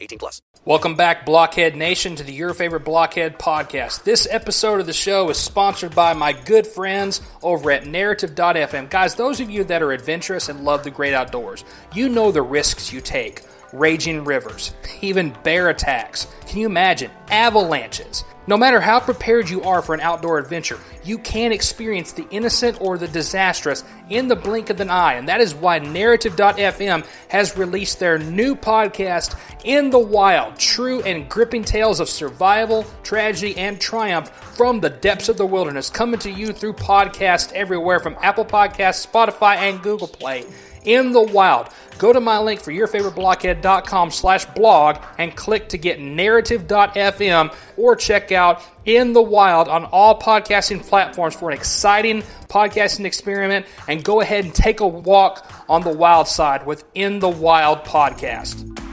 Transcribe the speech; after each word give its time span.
18 0.00 0.18
plus. 0.18 0.42
Welcome 0.64 0.96
back, 0.96 1.24
Blockhead 1.24 1.76
Nation, 1.76 2.16
to 2.16 2.22
the 2.22 2.32
Your 2.32 2.52
Favorite 2.52 2.84
Blockhead 2.84 3.38
podcast. 3.38 4.02
This 4.04 4.26
episode 4.30 4.80
of 4.80 4.86
the 4.86 4.92
show 4.92 5.30
is 5.30 5.38
sponsored 5.38 5.94
by 5.94 6.12
my 6.12 6.32
good 6.32 6.66
friends 6.66 7.20
over 7.42 7.70
at 7.70 7.86
Narrative.fm. 7.86 8.90
Guys, 8.90 9.14
those 9.14 9.40
of 9.40 9.48
you 9.48 9.64
that 9.64 9.82
are 9.82 9.92
adventurous 9.92 10.48
and 10.48 10.64
love 10.64 10.84
the 10.84 10.90
great 10.90 11.14
outdoors, 11.14 11.64
you 11.94 12.08
know 12.08 12.30
the 12.30 12.42
risks 12.42 12.92
you 12.92 13.00
take. 13.00 13.42
Raging 13.72 14.24
rivers, 14.24 14.74
even 15.02 15.34
bear 15.42 15.68
attacks. 15.68 16.26
Can 16.46 16.58
you 16.58 16.66
imagine? 16.66 17.10
Avalanches. 17.30 18.24
No 18.48 18.56
matter 18.56 18.80
how 18.80 18.98
prepared 18.98 19.50
you 19.50 19.62
are 19.64 19.82
for 19.82 19.94
an 19.94 20.00
outdoor 20.00 20.38
adventure, 20.38 20.78
you 21.04 21.18
can 21.18 21.52
experience 21.52 22.12
the 22.12 22.26
innocent 22.30 22.80
or 22.80 22.96
the 22.96 23.06
disastrous 23.06 23.84
in 24.08 24.26
the 24.26 24.36
blink 24.36 24.70
of 24.70 24.80
an 24.80 24.88
eye. 24.88 25.16
And 25.16 25.28
that 25.28 25.42
is 25.42 25.54
why 25.54 25.80
Narrative.fm 25.80 27.04
has 27.28 27.58
released 27.58 27.98
their 27.98 28.16
new 28.16 28.56
podcast, 28.56 29.38
In 29.64 29.90
the 29.90 29.98
Wild 29.98 30.58
True 30.58 31.02
and 31.02 31.28
Gripping 31.28 31.62
Tales 31.62 32.00
of 32.00 32.08
Survival, 32.08 32.86
Tragedy, 33.02 33.54
and 33.58 33.78
Triumph 33.78 34.30
from 34.30 34.80
the 34.80 34.88
Depths 34.88 35.28
of 35.28 35.36
the 35.36 35.44
Wilderness, 35.44 35.90
coming 35.90 36.18
to 36.20 36.30
you 36.30 36.54
through 36.54 36.72
podcasts 36.72 37.52
everywhere 37.52 38.00
from 38.00 38.16
Apple 38.22 38.46
Podcasts, 38.46 39.06
Spotify, 39.06 39.56
and 39.56 39.82
Google 39.82 40.08
Play. 40.08 40.46
In 40.88 41.12
the 41.12 41.22
Wild. 41.22 41.68
Go 41.98 42.12
to 42.12 42.20
my 42.20 42.38
link 42.38 42.60
for 42.60 42.70
your 42.70 42.86
favorite 42.86 43.14
yourfavoriteblockhead.com 43.14 44.10
slash 44.10 44.44
blog 44.46 44.98
and 45.18 45.34
click 45.36 45.68
to 45.70 45.78
get 45.78 46.00
narrative.fm 46.00 47.54
or 47.76 47.96
check 47.96 48.32
out 48.32 48.62
In 48.84 49.12
the 49.12 49.22
Wild 49.22 49.68
on 49.68 49.84
all 49.86 50.18
podcasting 50.18 50.80
platforms 50.86 51.34
for 51.34 51.50
an 51.50 51.56
exciting 51.56 52.22
podcasting 52.48 53.04
experiment 53.04 53.66
and 53.88 54.02
go 54.02 54.20
ahead 54.20 54.44
and 54.44 54.54
take 54.54 54.80
a 54.80 54.86
walk 54.86 55.50
on 55.68 55.82
the 55.82 55.92
wild 55.92 56.28
side 56.28 56.64
with 56.64 56.84
In 56.94 57.18
the 57.18 57.28
Wild 57.28 57.80
podcast. 57.80 58.87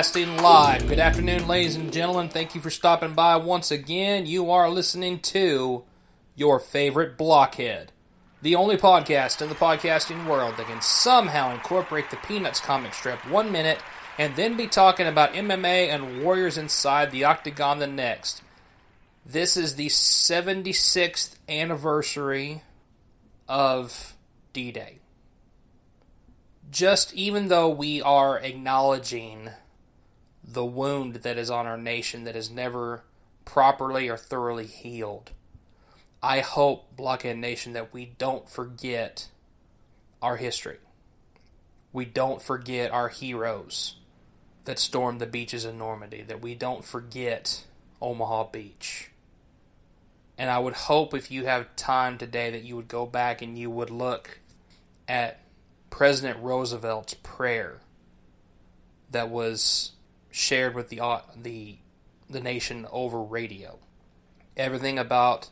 Broadcasting 0.00 0.38
live. 0.38 0.88
Good 0.88 0.98
afternoon, 0.98 1.46
ladies 1.46 1.76
and 1.76 1.92
gentlemen. 1.92 2.30
Thank 2.30 2.54
you 2.54 2.62
for 2.62 2.70
stopping 2.70 3.12
by 3.12 3.36
once 3.36 3.70
again. 3.70 4.24
You 4.24 4.50
are 4.50 4.70
listening 4.70 5.18
to 5.18 5.84
your 6.34 6.58
favorite 6.58 7.18
blockhead, 7.18 7.92
the 8.40 8.54
only 8.54 8.78
podcast 8.78 9.42
in 9.42 9.50
the 9.50 9.54
podcasting 9.54 10.26
world 10.26 10.56
that 10.56 10.68
can 10.68 10.80
somehow 10.80 11.52
incorporate 11.52 12.08
the 12.08 12.16
Peanuts 12.16 12.60
comic 12.60 12.94
strip 12.94 13.18
one 13.28 13.52
minute 13.52 13.78
and 14.16 14.36
then 14.36 14.56
be 14.56 14.66
talking 14.66 15.06
about 15.06 15.34
MMA 15.34 15.88
and 15.90 16.24
warriors 16.24 16.56
inside 16.56 17.10
the 17.10 17.24
octagon 17.24 17.78
the 17.78 17.86
next. 17.86 18.40
This 19.26 19.54
is 19.54 19.74
the 19.74 19.88
76th 19.88 21.34
anniversary 21.46 22.62
of 23.46 24.14
D 24.54 24.72
Day 24.72 25.00
just 26.70 27.12
even 27.12 27.48
though 27.48 27.68
we 27.68 28.00
are 28.00 28.38
acknowledging 28.38 29.50
the 30.52 30.64
wound 30.64 31.16
that 31.16 31.38
is 31.38 31.50
on 31.50 31.66
our 31.66 31.78
nation 31.78 32.24
that 32.24 32.36
is 32.36 32.50
never 32.50 33.04
properly 33.44 34.08
or 34.08 34.16
thoroughly 34.16 34.66
healed, 34.66 35.30
I 36.22 36.40
hope, 36.40 36.96
Blockhead 36.96 37.38
Nation, 37.38 37.72
that 37.72 37.92
we 37.92 38.06
don't 38.18 38.48
forget 38.48 39.28
our 40.20 40.36
history. 40.36 40.78
We 41.92 42.04
don't 42.04 42.42
forget 42.42 42.90
our 42.90 43.08
heroes 43.08 43.96
that 44.64 44.78
stormed 44.78 45.20
the 45.20 45.26
beaches 45.26 45.64
of 45.64 45.74
Normandy, 45.74 46.22
that 46.22 46.42
we 46.42 46.54
don't 46.54 46.84
forget 46.84 47.64
Omaha 48.02 48.44
Beach. 48.50 49.10
And 50.36 50.50
I 50.50 50.58
would 50.58 50.74
hope 50.74 51.14
if 51.14 51.30
you 51.30 51.46
have 51.46 51.74
time 51.76 52.18
today 52.18 52.50
that 52.50 52.64
you 52.64 52.76
would 52.76 52.88
go 52.88 53.06
back 53.06 53.42
and 53.42 53.58
you 53.58 53.70
would 53.70 53.90
look 53.90 54.40
at 55.08 55.40
President 55.90 56.38
Roosevelt's 56.42 57.14
prayer 57.14 57.80
that 59.10 59.28
was 59.28 59.92
shared 60.40 60.74
with 60.74 60.88
the 60.88 61.00
the 61.36 61.78
the 62.28 62.40
nation 62.40 62.86
over 62.90 63.22
radio. 63.22 63.78
Everything 64.56 64.98
about 64.98 65.50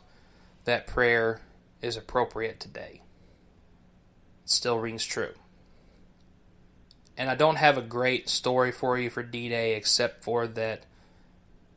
that 0.65 0.87
prayer 0.87 1.41
is 1.81 1.97
appropriate 1.97 2.59
today. 2.59 3.01
It 4.43 4.49
still 4.49 4.79
rings 4.79 5.05
true. 5.05 5.33
And 7.17 7.29
I 7.29 7.35
don't 7.35 7.57
have 7.57 7.77
a 7.77 7.81
great 7.81 8.29
story 8.29 8.71
for 8.71 8.97
you 8.97 9.09
for 9.09 9.23
D-Day 9.23 9.75
except 9.75 10.23
for 10.23 10.47
that 10.47 10.85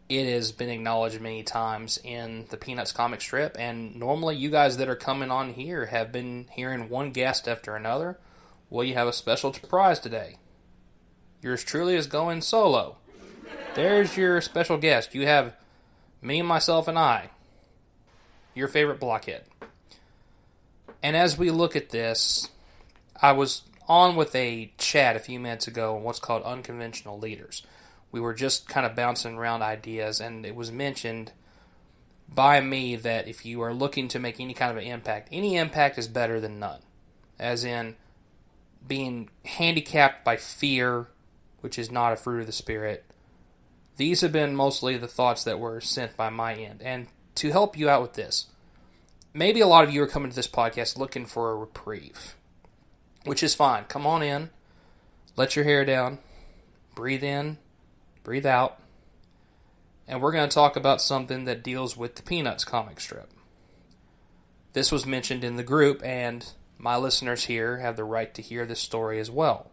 it 0.08 0.32
has 0.32 0.52
been 0.52 0.68
acknowledged 0.68 1.20
many 1.20 1.42
times 1.42 1.98
in 2.04 2.46
the 2.50 2.56
Peanuts 2.56 2.92
comic 2.92 3.20
strip 3.20 3.56
and 3.58 3.96
normally 3.96 4.36
you 4.36 4.50
guys 4.50 4.76
that 4.76 4.88
are 4.88 4.94
coming 4.96 5.30
on 5.30 5.54
here 5.54 5.86
have 5.86 6.12
been 6.12 6.46
hearing 6.52 6.88
one 6.88 7.10
guest 7.10 7.48
after 7.48 7.74
another 7.74 8.18
well, 8.72 8.84
you 8.84 8.94
have 8.94 9.06
a 9.06 9.12
special 9.12 9.52
surprise 9.52 10.00
today. 10.00 10.38
Yours 11.42 11.62
truly 11.62 11.94
is 11.94 12.06
going 12.06 12.40
solo. 12.40 12.96
There's 13.75 14.19
your 14.19 14.41
special 14.43 14.77
guest. 14.77 15.15
You 15.15 15.27
have 15.27 15.56
me, 16.21 16.41
and 16.41 16.49
myself, 16.49 16.88
and 16.88 16.99
I. 16.99 17.31
Your 18.55 18.69
favorite 18.69 19.00
blockhead. 19.00 19.44
And 21.03 21.16
as 21.16 21.38
we 21.38 21.50
look 21.50 21.75
at 21.75 21.88
this, 21.88 22.50
I 23.21 23.33
was 23.33 23.62
on 23.88 24.15
with 24.15 24.34
a 24.34 24.72
chat 24.77 25.16
a 25.16 25.21
few 25.21 25.41
minutes 25.41 25.66
ago 25.66 25.97
on 25.97 26.03
what's 26.03 26.21
called 26.21 26.43
unconventional 26.43 27.19
leaders. 27.19 27.62
We 28.12 28.21
were 28.21 28.34
just 28.34 28.69
kind 28.69 28.84
of 28.84 28.94
bouncing 28.94 29.38
around 29.38 29.62
ideas, 29.62 30.21
and 30.21 30.44
it 30.44 30.54
was 30.54 30.71
mentioned 30.71 31.33
by 32.28 32.60
me 32.60 32.94
that 32.97 33.27
if 33.27 33.47
you 33.47 33.62
are 33.62 33.72
looking 33.72 34.06
to 34.09 34.19
make 34.19 34.39
any 34.39 34.53
kind 34.53 34.71
of 34.71 34.77
an 34.77 34.84
impact, 34.84 35.28
any 35.33 35.56
impact 35.56 35.97
is 35.97 36.09
better 36.09 36.41
than 36.41 36.59
none. 36.59 36.81
As 37.39 37.65
in, 37.65 37.97
being 38.87 39.31
handicapped 39.47 40.25
by 40.25 40.37
fear, 40.37 41.09
which 41.60 41.78
is 41.78 41.91
not 41.91 42.12
a 42.12 42.16
fruit 42.16 42.41
of 42.41 42.47
the 42.47 42.53
Spirit. 42.53 43.04
These 43.97 44.22
have 44.22 44.32
been 44.32 44.56
mostly 44.56 44.97
the 44.97 45.08
thoughts 45.08 45.44
that 45.44 45.58
were 45.58 45.80
sent 45.80 46.16
by 46.16 46.30
my 46.30 46.54
end. 46.54 46.82
And 46.82 47.08
to 47.36 47.50
help 47.50 47.76
you 47.76 47.88
out 47.88 48.03
with 48.03 48.14
this, 48.14 48.47
maybe 49.34 49.60
a 49.60 49.66
lot 49.66 49.84
of 49.84 49.92
you 49.92 50.03
are 50.03 50.08
coming 50.08 50.30
to 50.30 50.36
this 50.36 50.48
podcast 50.48 50.98
looking 50.98 51.26
for 51.26 51.50
a 51.50 51.56
reprieve, 51.56 52.36
which 53.25 53.42
is 53.42 53.54
fine. 53.54 53.84
Come 53.84 54.06
on 54.06 54.22
in, 54.22 54.50
let 55.36 55.56
your 55.56 55.64
hair 55.64 55.84
down, 55.84 56.19
breathe 56.94 57.25
in, 57.25 57.58
breathe 58.22 58.47
out, 58.47 58.78
and 60.06 60.20
we're 60.20 60.32
going 60.32 60.48
to 60.48 60.54
talk 60.54 60.76
about 60.76 61.00
something 61.00 61.44
that 61.44 61.62
deals 61.62 61.97
with 61.97 62.16
the 62.16 62.22
Peanuts 62.22 62.64
comic 62.64 63.00
strip. 63.00 63.30
This 64.72 64.91
was 64.91 65.06
mentioned 65.06 65.44
in 65.44 65.56
the 65.56 65.62
group, 65.62 66.03
and 66.04 66.47
my 66.78 66.97
listeners 66.97 67.44
here 67.44 67.78
have 67.78 67.97
the 67.97 68.04
right 68.04 68.33
to 68.34 68.42
hear 68.42 68.66
this 68.66 68.80
story 68.80 69.21
as 69.21 69.30
well. 69.30 69.72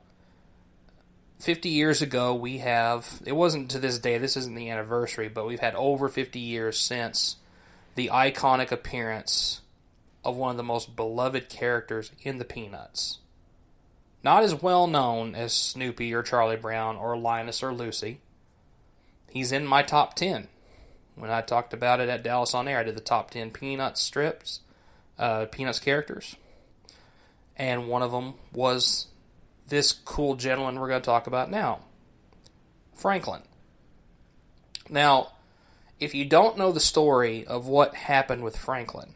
50 1.40 1.70
years 1.70 2.02
ago, 2.02 2.36
we 2.36 2.60
have, 2.60 3.22
it 3.26 3.32
wasn't 3.32 3.72
to 3.72 3.80
this 3.80 4.00
day, 4.00 4.18
this 4.18 4.38
isn't 4.38 4.56
the 4.56 4.70
anniversary, 4.70 5.30
but 5.30 5.48
we've 5.48 5.60
had 5.60 5.76
over 5.76 6.10
50 6.10 6.40
years 6.40 6.78
since 6.78 7.38
the 7.96 8.10
iconic 8.14 8.72
appearance 8.72 9.62
of 10.24 10.36
one 10.36 10.52
of 10.52 10.58
the 10.58 10.64
most 10.64 10.96
beloved 10.96 11.50
characters 11.50 12.12
in 12.22 12.38
the 12.38 12.46
Peanuts. 12.46 13.20
Not 14.24 14.44
as 14.44 14.54
well 14.54 14.86
known 14.86 15.34
as 15.34 15.54
Snoopy 15.54 16.14
or 16.14 16.24
Charlie 16.24 16.58
Brown 16.58 16.98
or 16.98 17.18
Linus 17.18 17.64
or 17.64 17.74
Lucy. 17.74 18.20
He's 19.30 19.52
in 19.52 19.66
my 19.66 19.82
top 19.82 20.16
10. 20.16 20.50
When 21.16 21.32
I 21.32 21.42
talked 21.42 21.74
about 21.74 22.02
it 22.02 22.10
at 22.10 22.24
Dallas 22.24 22.54
on 22.54 22.68
Air, 22.68 22.80
I 22.80 22.84
did 22.84 22.98
the 22.98 23.02
top 23.02 23.32
10 23.32 23.52
Peanuts 23.52 24.02
strips, 24.02 24.60
uh, 25.18 25.46
Peanuts 25.46 25.80
characters 25.80 26.36
and 27.60 27.90
one 27.90 28.02
of 28.02 28.12
them 28.12 28.36
was 28.54 29.08
this 29.70 29.92
cool 29.92 30.36
gentleman 30.36 30.80
we're 30.80 30.88
going 30.88 31.02
to 31.02 31.06
talk 31.06 31.28
about 31.28 31.50
now 31.50 31.80
Franklin. 32.94 33.42
Now, 34.90 35.30
if 36.00 36.14
you 36.14 36.26
don't 36.26 36.58
know 36.58 36.72
the 36.72 36.80
story 36.80 37.46
of 37.46 37.68
what 37.68 37.96
happened 37.96 38.44
with 38.44 38.58
Franklin, 38.58 39.14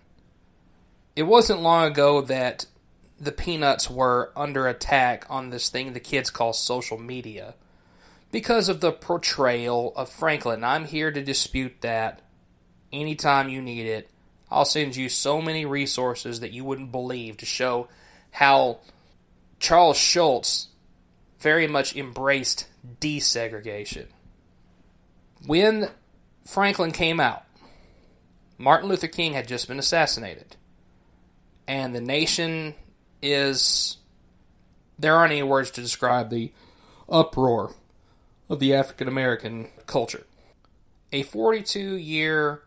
it 1.16 1.24
wasn't 1.24 1.62
long 1.62 1.92
ago 1.92 2.22
that 2.22 2.66
the 3.20 3.32
Peanuts 3.32 3.90
were 3.90 4.32
under 4.36 4.68
attack 4.68 5.26
on 5.30 5.50
this 5.50 5.70
thing 5.70 5.94
the 5.94 6.00
kids 6.00 6.30
call 6.30 6.54
social 6.54 6.98
media 6.98 7.56
because 8.32 8.70
of 8.70 8.82
the 8.82 8.92
portrayal 8.92 9.94
of 9.96 10.10
Franklin. 10.10 10.64
I'm 10.64 10.86
here 10.86 11.12
to 11.12 11.22
dispute 11.22 11.82
that 11.82 12.22
anytime 12.92 13.50
you 13.50 13.62
need 13.62 13.86
it. 13.86 14.10
I'll 14.50 14.66
send 14.66 14.96
you 14.96 15.10
so 15.10 15.42
many 15.42 15.66
resources 15.66 16.40
that 16.40 16.52
you 16.52 16.64
wouldn't 16.64 16.92
believe 16.92 17.38
to 17.38 17.46
show 17.46 17.88
how 18.32 18.80
Charles 19.64 19.96
Schulz 19.96 20.68
very 21.40 21.68
much 21.68 21.96
embraced 21.96 22.68
desegregation. 23.00 24.08
When 25.46 25.90
Franklin 26.46 26.92
came 26.92 27.22
out, 27.22 27.46
Martin 28.58 28.90
Luther 28.90 29.08
King 29.08 29.32
had 29.36 29.48
just 29.48 29.70
been 29.70 29.80
assassinated. 29.80 30.58
And 31.66 31.96
the 31.96 32.02
nation 32.02 32.76
is. 33.22 34.00
There 35.00 35.16
aren't 35.16 35.32
any 35.32 35.44
words 35.44 35.72
to 35.72 35.82
describe 35.82 36.30
the 36.30 36.52
uproar 37.08 37.74
of 38.50 38.60
the 38.60 38.74
African 38.74 39.08
American 39.08 39.70
culture. 39.88 40.26
A 41.14 41.24
42 41.24 41.96
year 41.96 42.64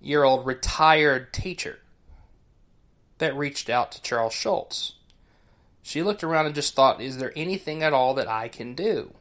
year 0.00 0.22
old 0.22 0.46
retired 0.46 1.32
teacher 1.32 1.80
that 3.18 3.36
reached 3.36 3.68
out 3.68 3.90
to 3.90 4.02
Charles 4.02 4.34
Schulz. 4.34 4.97
She 5.88 6.02
looked 6.02 6.22
around 6.22 6.44
and 6.44 6.54
just 6.54 6.74
thought, 6.74 7.00
is 7.00 7.16
there 7.16 7.32
anything 7.34 7.82
at 7.82 7.94
all 7.94 8.12
that 8.12 8.28
I 8.28 8.48
can 8.48 8.74
do? 8.74 9.14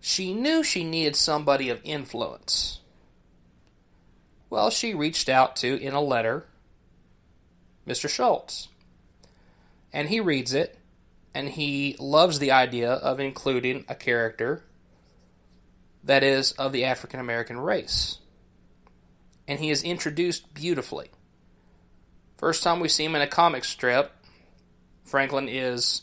She 0.00 0.32
knew 0.32 0.64
she 0.64 0.84
needed 0.84 1.14
somebody 1.14 1.68
of 1.68 1.82
influence. 1.84 2.80
Well, 4.48 4.70
she 4.70 4.94
reached 4.94 5.28
out 5.28 5.54
to, 5.56 5.78
in 5.78 5.92
a 5.92 6.00
letter, 6.00 6.46
Mr. 7.86 8.08
Schulz. 8.08 8.68
And 9.92 10.08
he 10.08 10.18
reads 10.18 10.54
it, 10.54 10.78
and 11.34 11.50
he 11.50 11.94
loves 11.98 12.38
the 12.38 12.52
idea 12.52 12.92
of 12.92 13.20
including 13.20 13.84
a 13.86 13.94
character 13.94 14.64
that 16.02 16.22
is 16.24 16.52
of 16.52 16.72
the 16.72 16.86
African 16.86 17.20
American 17.20 17.60
race. 17.60 18.16
And 19.46 19.60
he 19.60 19.68
is 19.68 19.82
introduced 19.82 20.54
beautifully. 20.54 21.10
First 22.38 22.62
time 22.62 22.80
we 22.80 22.88
see 22.88 23.04
him 23.04 23.14
in 23.14 23.20
a 23.20 23.26
comic 23.26 23.64
strip, 23.64 24.15
Franklin 25.06 25.48
is 25.48 26.02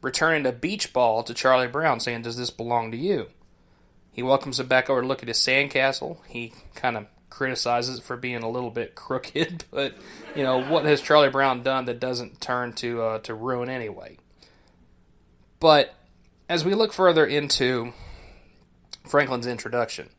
returning 0.00 0.46
a 0.46 0.52
beach 0.52 0.92
ball 0.92 1.22
to 1.24 1.34
Charlie 1.34 1.68
Brown, 1.68 2.00
saying, 2.00 2.22
Does 2.22 2.36
this 2.36 2.50
belong 2.50 2.90
to 2.92 2.96
you? 2.96 3.28
He 4.12 4.22
welcomes 4.22 4.60
him 4.60 4.68
back 4.68 4.88
over 4.88 5.00
to 5.00 5.06
look 5.06 5.22
at 5.22 5.28
his 5.28 5.38
sandcastle. 5.38 6.18
He 6.28 6.52
kind 6.74 6.96
of 6.96 7.06
criticizes 7.30 7.98
it 7.98 8.04
for 8.04 8.16
being 8.16 8.42
a 8.42 8.50
little 8.50 8.70
bit 8.70 8.94
crooked, 8.94 9.64
but 9.70 9.94
you 10.36 10.42
know 10.42 10.62
what 10.62 10.84
has 10.84 11.00
Charlie 11.00 11.30
Brown 11.30 11.62
done 11.62 11.86
that 11.86 12.00
doesn't 12.00 12.40
turn 12.40 12.72
to 12.74 13.02
uh, 13.02 13.18
to 13.20 13.34
ruin 13.34 13.68
anyway? 13.68 14.18
But 15.58 15.94
as 16.48 16.64
we 16.64 16.74
look 16.74 16.92
further 16.92 17.24
into 17.24 17.92
Franklin's 19.06 19.46
introduction, 19.46 20.10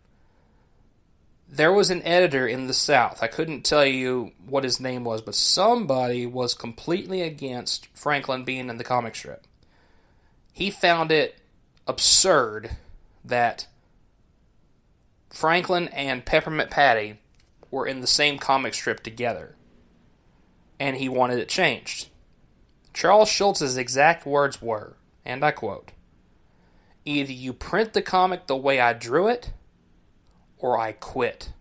there 1.53 1.71
was 1.71 1.91
an 1.91 2.01
editor 2.01 2.47
in 2.47 2.65
the 2.65 2.73
South. 2.73 3.21
I 3.21 3.27
couldn't 3.27 3.61
tell 3.61 3.85
you 3.85 4.31
what 4.47 4.63
his 4.63 4.79
name 4.79 5.03
was, 5.03 5.21
but 5.21 5.35
somebody 5.35 6.25
was 6.25 6.55
completely 6.55 7.21
against 7.21 7.87
Franklin 7.95 8.43
being 8.43 8.69
in 8.69 8.77
the 8.77 8.83
comic 8.83 9.15
strip. 9.15 9.45
He 10.51 10.71
found 10.71 11.11
it 11.11 11.35
absurd 11.85 12.71
that 13.23 13.67
Franklin 15.29 15.89
and 15.89 16.25
Peppermint 16.25 16.71
Patty 16.71 17.19
were 17.69 17.85
in 17.85 18.01
the 18.01 18.07
same 18.07 18.39
comic 18.39 18.73
strip 18.73 19.03
together, 19.03 19.55
and 20.79 20.97
he 20.97 21.07
wanted 21.07 21.37
it 21.37 21.49
changed. 21.49 22.09
Charles 22.95 23.29
Schulz's 23.29 23.77
exact 23.77 24.25
words 24.25 24.59
were, 24.59 24.95
and 25.23 25.45
I 25.45 25.51
quote, 25.51 25.91
Either 27.05 27.31
you 27.31 27.53
print 27.53 27.93
the 27.93 28.01
comic 28.01 28.47
the 28.47 28.55
way 28.55 28.79
I 28.79 28.93
drew 28.93 29.27
it, 29.27 29.51
or 30.63 30.79
I 30.79 30.93
quit. 30.93 31.51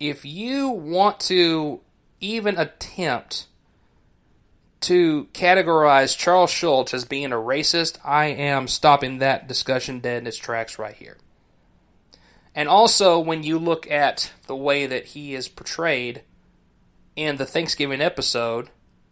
If 0.00 0.24
you 0.24 0.68
want 0.68 1.20
to 1.20 1.80
even 2.20 2.58
attempt 2.58 3.46
to 4.80 5.28
categorize 5.32 6.18
Charles 6.18 6.50
Schulz 6.50 6.92
as 6.92 7.04
being 7.04 7.32
a 7.32 7.36
racist, 7.36 7.98
I 8.04 8.26
am 8.26 8.66
stopping 8.66 9.18
that 9.18 9.46
discussion 9.46 10.00
dead 10.00 10.22
in 10.22 10.26
its 10.26 10.36
tracks 10.36 10.80
right 10.80 10.96
here. 10.96 11.16
And 12.56 12.68
also, 12.68 13.20
when 13.20 13.44
you 13.44 13.58
look 13.58 13.88
at 13.88 14.32
the 14.48 14.56
way 14.56 14.86
that 14.86 15.06
he 15.06 15.34
is 15.34 15.46
portrayed 15.46 16.22
in 17.14 17.36
the 17.36 17.46
Thanksgiving 17.46 18.00
episode, 18.00 18.68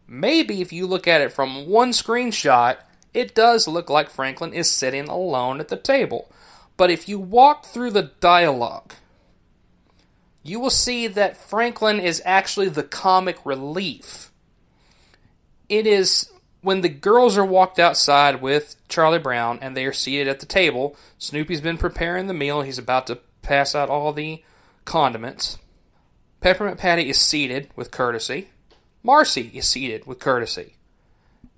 maybe 0.09 0.61
if 0.61 0.73
you 0.73 0.89
look 0.89 1.07
at 1.07 1.21
it 1.21 1.33
from 1.33 1.69
one 1.69 1.93
screenshot, 1.93 2.79
it 3.15 3.37
does 3.37 3.69
look 3.69 3.89
like 3.89 4.11
Franklin 4.11 4.53
is 4.53 4.69
sitting 4.69 5.07
alone 5.07 5.61
at 5.61 5.69
the 5.69 5.77
table. 5.77 6.29
But 6.79 6.91
if 6.91 7.09
you 7.09 7.19
walk 7.19 7.67
through 7.67 7.91
the 7.91 8.13
dialogue, 8.21 8.95
you 10.45 10.61
will 10.61 10.71
see 10.71 11.09
that 11.09 11.37
Franklin 11.37 12.01
is 12.01 12.23
actually 12.25 12.71
the 12.71 12.85
comic 12.85 13.45
relief. 13.45 14.31
It 15.69 15.87
is 15.87 16.31
when 16.63 16.81
the 16.81 16.89
girls 16.89 17.37
are 17.37 17.45
walked 17.45 17.81
outside 17.81 18.41
with 18.41 18.77
Charlie 18.89 19.19
Brown 19.19 19.59
and 19.61 19.77
they 19.77 19.85
are 19.87 19.93
seated 19.93 20.29
at 20.29 20.39
the 20.39 20.47
table. 20.47 20.97
Snoopy's 21.19 21.61
been 21.61 21.79
preparing 21.79 22.29
the 22.29 22.33
meal. 22.33 22.63
He's 22.63 22.79
about 22.79 23.09
to 23.09 23.19
pass 23.43 23.75
out 23.75 23.91
all 23.91 24.13
the 24.13 24.43
condiments. 24.85 25.59
Peppermint 26.41 26.79
Patty 26.79 27.11
is 27.11 27.21
seated 27.21 27.71
with 27.75 27.91
courtesy. 27.91 28.51
Marcy 29.03 29.51
is 29.53 29.67
seated 29.67 30.07
with 30.07 30.21
courtesy. 30.21 30.77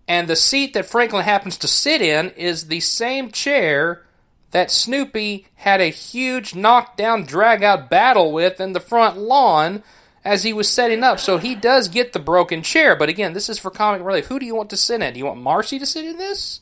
And 0.09 0.29
the 0.29 0.35
seat 0.35 0.73
that 0.73 0.87
Franklin 0.87 1.25
happens 1.25 1.59
to 1.59 1.69
sit 1.69 2.01
in 2.01 2.31
is 2.31 2.69
the 2.69 2.81
same 2.81 3.31
chair 3.31 4.07
that 4.51 4.71
Snoopy 4.71 5.47
had 5.57 5.81
a 5.81 5.91
huge 5.91 6.55
knockdown, 6.55 7.25
drag 7.25 7.63
out 7.63 7.89
battle 7.89 8.33
with 8.33 8.61
in 8.61 8.73
the 8.73 8.81
front 8.81 9.17
lawn 9.17 9.83
as 10.25 10.43
he 10.43 10.53
was 10.53 10.69
setting 10.69 11.03
up. 11.03 11.21
So 11.21 11.39
he 11.39 11.55
does 11.55 11.89
get 11.89 12.13
the 12.13 12.19
broken 12.19 12.63
chair. 12.63 12.97
But 12.97 13.09
again, 13.09 13.33
this 13.33 13.49
is 13.49 13.59
for 13.59 13.71
comic 13.71 14.03
relief. 14.03 14.27
Who 14.27 14.39
do 14.39 14.47
you 14.47 14.55
want 14.55 14.71
to 14.71 14.77
sit 14.77 15.03
in? 15.03 15.13
Do 15.13 15.19
you 15.19 15.27
want 15.27 15.41
Marcy 15.41 15.79
to 15.79 15.87
sit 15.87 16.05
in 16.05 16.19
this? 16.19 16.61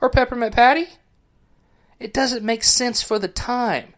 Or 0.00 0.10
Peppermint 0.10 0.54
Patty? 0.54 0.86
It 1.98 2.12
doesn't 2.12 2.44
make 2.44 2.64
sense 2.64 3.02
for 3.02 3.18
the 3.18 3.28
time. 3.28 3.94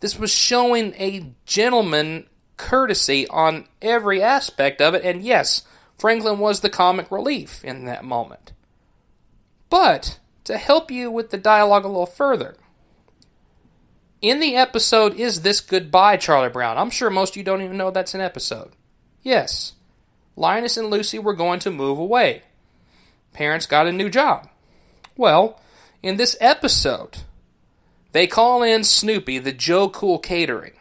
This 0.00 0.18
was 0.18 0.32
showing 0.32 0.94
a 0.94 1.32
gentleman 1.44 2.26
courtesy 2.56 3.26
on 3.28 3.66
every 3.80 4.22
aspect 4.22 4.80
of 4.80 4.94
it, 4.94 5.04
and 5.04 5.22
yes, 5.22 5.62
Franklin 5.98 6.38
was 6.38 6.60
the 6.60 6.70
comic 6.70 7.10
relief 7.10 7.64
in 7.64 7.84
that 7.84 8.04
moment. 8.04 8.52
But 9.70 10.18
to 10.44 10.58
help 10.58 10.90
you 10.90 11.10
with 11.10 11.30
the 11.30 11.38
dialogue 11.38 11.84
a 11.84 11.88
little 11.88 12.06
further, 12.06 12.56
in 14.22 14.38
the 14.38 14.54
episode 14.54 15.14
Is 15.18 15.42
This 15.42 15.60
Goodbye, 15.60 16.16
Charlie 16.16 16.48
Brown? 16.48 16.78
I'm 16.78 16.90
sure 16.90 17.10
most 17.10 17.30
of 17.30 17.36
you 17.36 17.42
don't 17.42 17.60
even 17.60 17.76
know 17.76 17.90
that's 17.90 18.14
an 18.14 18.20
episode. 18.20 18.70
Yes, 19.22 19.74
Linus 20.36 20.76
and 20.76 20.88
Lucy 20.88 21.18
were 21.18 21.34
going 21.34 21.58
to 21.60 21.70
move 21.70 21.98
away. 21.98 22.42
Parents 23.32 23.66
got 23.66 23.88
a 23.88 23.92
new 23.92 24.08
job. 24.08 24.48
Well, 25.16 25.60
in 26.02 26.16
this 26.16 26.36
episode, 26.40 27.18
they 28.12 28.26
call 28.26 28.62
in 28.62 28.84
Snoopy, 28.84 29.40
the 29.40 29.52
Joe 29.52 29.88
Cool 29.88 30.18
Catering, 30.18 30.74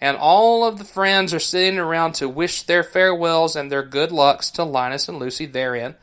and 0.00 0.16
all 0.16 0.64
of 0.64 0.78
the 0.78 0.84
friends 0.84 1.34
are 1.34 1.38
sitting 1.38 1.78
around 1.78 2.14
to 2.14 2.28
wish 2.28 2.62
their 2.62 2.82
farewells 2.82 3.54
and 3.54 3.70
their 3.70 3.82
good 3.82 4.10
lucks 4.10 4.50
to 4.52 4.64
Linus 4.64 5.08
and 5.08 5.18
Lucy 5.18 5.46
therein. 5.46 5.94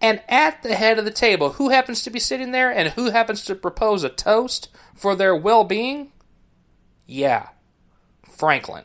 And 0.00 0.20
at 0.28 0.62
the 0.62 0.74
head 0.74 0.98
of 0.98 1.04
the 1.04 1.10
table, 1.10 1.50
who 1.50 1.70
happens 1.70 2.02
to 2.02 2.10
be 2.10 2.18
sitting 2.18 2.52
there 2.52 2.70
and 2.70 2.90
who 2.90 3.10
happens 3.10 3.44
to 3.44 3.54
propose 3.54 4.04
a 4.04 4.08
toast 4.08 4.68
for 4.94 5.14
their 5.14 5.34
well 5.34 5.64
being? 5.64 6.12
Yeah, 7.06 7.48
Franklin. 8.30 8.84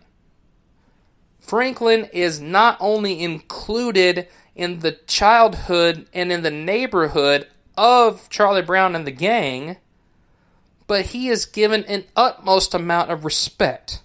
Franklin 1.39 2.05
is 2.13 2.39
not 2.39 2.77
only 2.79 3.21
included 3.21 4.27
in 4.55 4.79
the 4.79 4.93
childhood 5.07 6.07
and 6.13 6.31
in 6.31 6.43
the 6.43 6.51
neighborhood 6.51 7.47
of 7.77 8.29
Charlie 8.29 8.61
Brown 8.61 8.95
and 8.95 9.07
the 9.07 9.11
gang 9.11 9.77
but 10.89 11.05
he 11.05 11.29
is 11.29 11.45
given 11.45 11.83
an 11.85 12.03
utmost 12.15 12.73
amount 12.73 13.11
of 13.11 13.23
respect. 13.23 14.01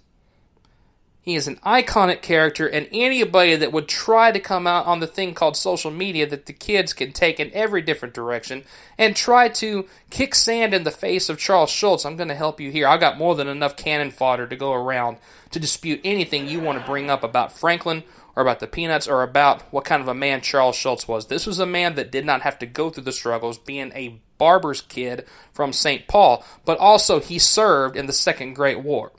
He 1.25 1.37
is 1.37 1.49
an 1.49 1.57
iconic 1.65 2.21
character, 2.21 2.67
and 2.67 2.87
anybody 2.93 3.57
that 3.57 3.73
would 3.73 3.89
try 3.89 4.31
to 4.31 4.39
come 4.39 4.67
out 4.67 4.85
on 4.85 5.01
the 5.01 5.07
thing 5.07 5.33
called 5.33 5.57
social 5.57 5.91
media 5.91 6.27
that 6.27 6.45
the 6.45 6.53
kids 6.53 6.93
can 6.93 7.13
take 7.13 7.41
in 7.41 7.51
every 7.55 7.81
different 7.81 8.13
direction 8.13 8.63
and 8.99 9.17
try 9.17 9.49
to 9.49 9.89
kick 10.11 10.35
sand 10.35 10.75
in 10.75 10.85
the 10.85 10.91
face 10.91 11.31
of 11.31 11.39
Charles 11.39 11.71
Schulz, 11.71 12.05
I'm 12.05 12.17
going 12.17 12.29
to 12.29 12.35
help 12.35 12.61
you 12.61 12.71
here. 12.71 12.87
I've 12.87 13.01
got 13.01 13.17
more 13.17 13.35
than 13.35 13.49
enough 13.49 13.75
cannon 13.75 14.11
fodder 14.11 14.47
to 14.47 14.55
go 14.55 14.75
around 14.75 15.17
to 15.53 15.59
dispute 15.59 16.03
anything 16.05 16.47
you 16.47 16.61
want 16.61 16.79
to 16.79 16.85
bring 16.85 17.09
up 17.09 17.25
about 17.25 17.53
Franklin 17.53 18.03
or 18.37 18.43
about 18.43 18.61
the 18.61 18.67
Peanuts 18.67 19.09
or 19.09 19.23
about 19.23 19.63
what 19.73 19.87
kind 19.87 20.03
of 20.03 20.09
a 20.09 20.15
man 20.15 20.43
Charles 20.43 20.77
Schulz 20.77 21.09
was. 21.09 21.29
This 21.29 21.47
was 21.47 21.59
a 21.59 21.65
man 21.65 21.95
that 21.95 22.13
did 22.13 22.27
not 22.27 22.43
have 22.43 22.59
to 22.59 22.67
go 22.67 22.91
through 22.91 23.05
the 23.05 23.13
struggles 23.13 23.57
being 23.57 23.93
a 23.95 24.21
barber's 24.37 24.83
kid 24.83 25.25
from 25.55 25.73
St. 25.73 26.07
Paul, 26.07 26.45
but 26.67 26.77
also 26.77 27.19
he 27.19 27.39
served 27.39 27.97
in 27.97 28.05
the 28.05 28.13
Second 28.13 28.53
Great 28.53 28.81
War. 28.81 29.13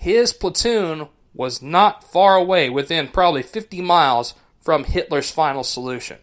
His 0.00 0.32
platoon 0.32 1.08
was 1.34 1.60
not 1.60 2.02
far 2.02 2.34
away, 2.34 2.70
within 2.70 3.08
probably 3.08 3.42
50 3.42 3.82
miles 3.82 4.32
from 4.58 4.84
Hitler's 4.84 5.30
final 5.30 5.62
solution. 5.62 6.16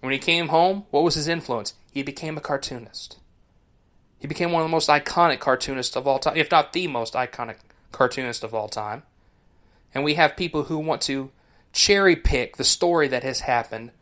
When 0.00 0.12
he 0.12 0.18
came 0.18 0.48
home, 0.48 0.84
what 0.90 1.04
was 1.04 1.14
his 1.14 1.28
influence? 1.28 1.74
He 1.92 2.02
became 2.02 2.36
a 2.36 2.40
cartoonist. 2.40 3.18
He 4.18 4.26
became 4.26 4.50
one 4.50 4.62
of 4.62 4.68
the 4.68 4.72
most 4.72 4.88
iconic 4.88 5.38
cartoonists 5.38 5.94
of 5.94 6.08
all 6.08 6.18
time, 6.18 6.36
if 6.36 6.50
not 6.50 6.72
the 6.72 6.88
most 6.88 7.14
iconic 7.14 7.58
cartoonist 7.92 8.42
of 8.42 8.52
all 8.52 8.68
time. 8.68 9.04
And 9.94 10.02
we 10.02 10.14
have 10.14 10.36
people 10.36 10.64
who 10.64 10.78
want 10.78 11.02
to 11.02 11.30
cherry 11.72 12.16
pick 12.16 12.56
the 12.56 12.64
story 12.64 13.06
that 13.06 13.22
has 13.22 13.42
happened 13.42 13.92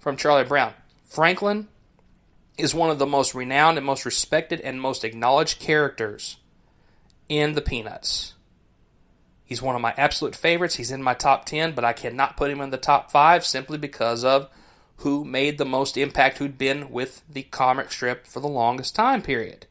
from 0.00 0.16
Charlie 0.16 0.42
Brown. 0.42 0.74
Franklin 1.04 1.68
is 2.56 2.74
one 2.74 2.90
of 2.90 2.98
the 2.98 3.06
most 3.06 3.32
renowned 3.32 3.78
and 3.78 3.86
most 3.86 4.04
respected 4.04 4.60
and 4.62 4.80
most 4.80 5.04
acknowledged 5.04 5.60
characters 5.60 6.37
in 7.28 7.54
the 7.54 7.60
Peanuts. 7.60 8.34
He's 9.44 9.62
one 9.62 9.74
of 9.74 9.80
my 9.80 9.94
absolute 9.96 10.36
favorites. 10.36 10.74
He's 10.74 10.90
in 10.90 11.02
my 11.02 11.14
top 11.14 11.46
10, 11.46 11.72
but 11.72 11.84
I 11.84 11.92
cannot 11.94 12.36
put 12.36 12.50
him 12.50 12.60
in 12.60 12.70
the 12.70 12.76
top 12.76 13.10
5 13.10 13.46
simply 13.46 13.78
because 13.78 14.22
of 14.22 14.50
who 14.98 15.24
made 15.24 15.56
the 15.56 15.64
most 15.64 15.96
impact, 15.96 16.38
who'd 16.38 16.58
been 16.58 16.90
with 16.90 17.22
the 17.28 17.44
comic 17.44 17.90
strip 17.90 18.26
for 18.26 18.40
the 18.40 18.48
longest 18.48 18.94
time 18.94 19.22
period. 19.22 19.66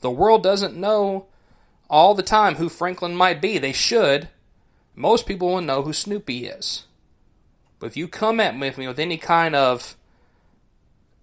The 0.00 0.10
world 0.10 0.42
doesn't 0.42 0.76
know 0.76 1.26
all 1.88 2.14
the 2.14 2.22
time 2.22 2.56
who 2.56 2.68
Franklin 2.68 3.16
might 3.16 3.40
be. 3.40 3.58
They 3.58 3.72
should. 3.72 4.28
Most 4.94 5.26
people 5.26 5.48
will 5.48 5.62
know 5.62 5.82
who 5.82 5.92
Snoopy 5.92 6.46
is. 6.46 6.84
But 7.78 7.86
if 7.86 7.96
you 7.96 8.08
come 8.08 8.40
at 8.40 8.56
me 8.56 8.72
with 8.86 8.98
any 8.98 9.18
kind 9.18 9.54
of 9.54 9.96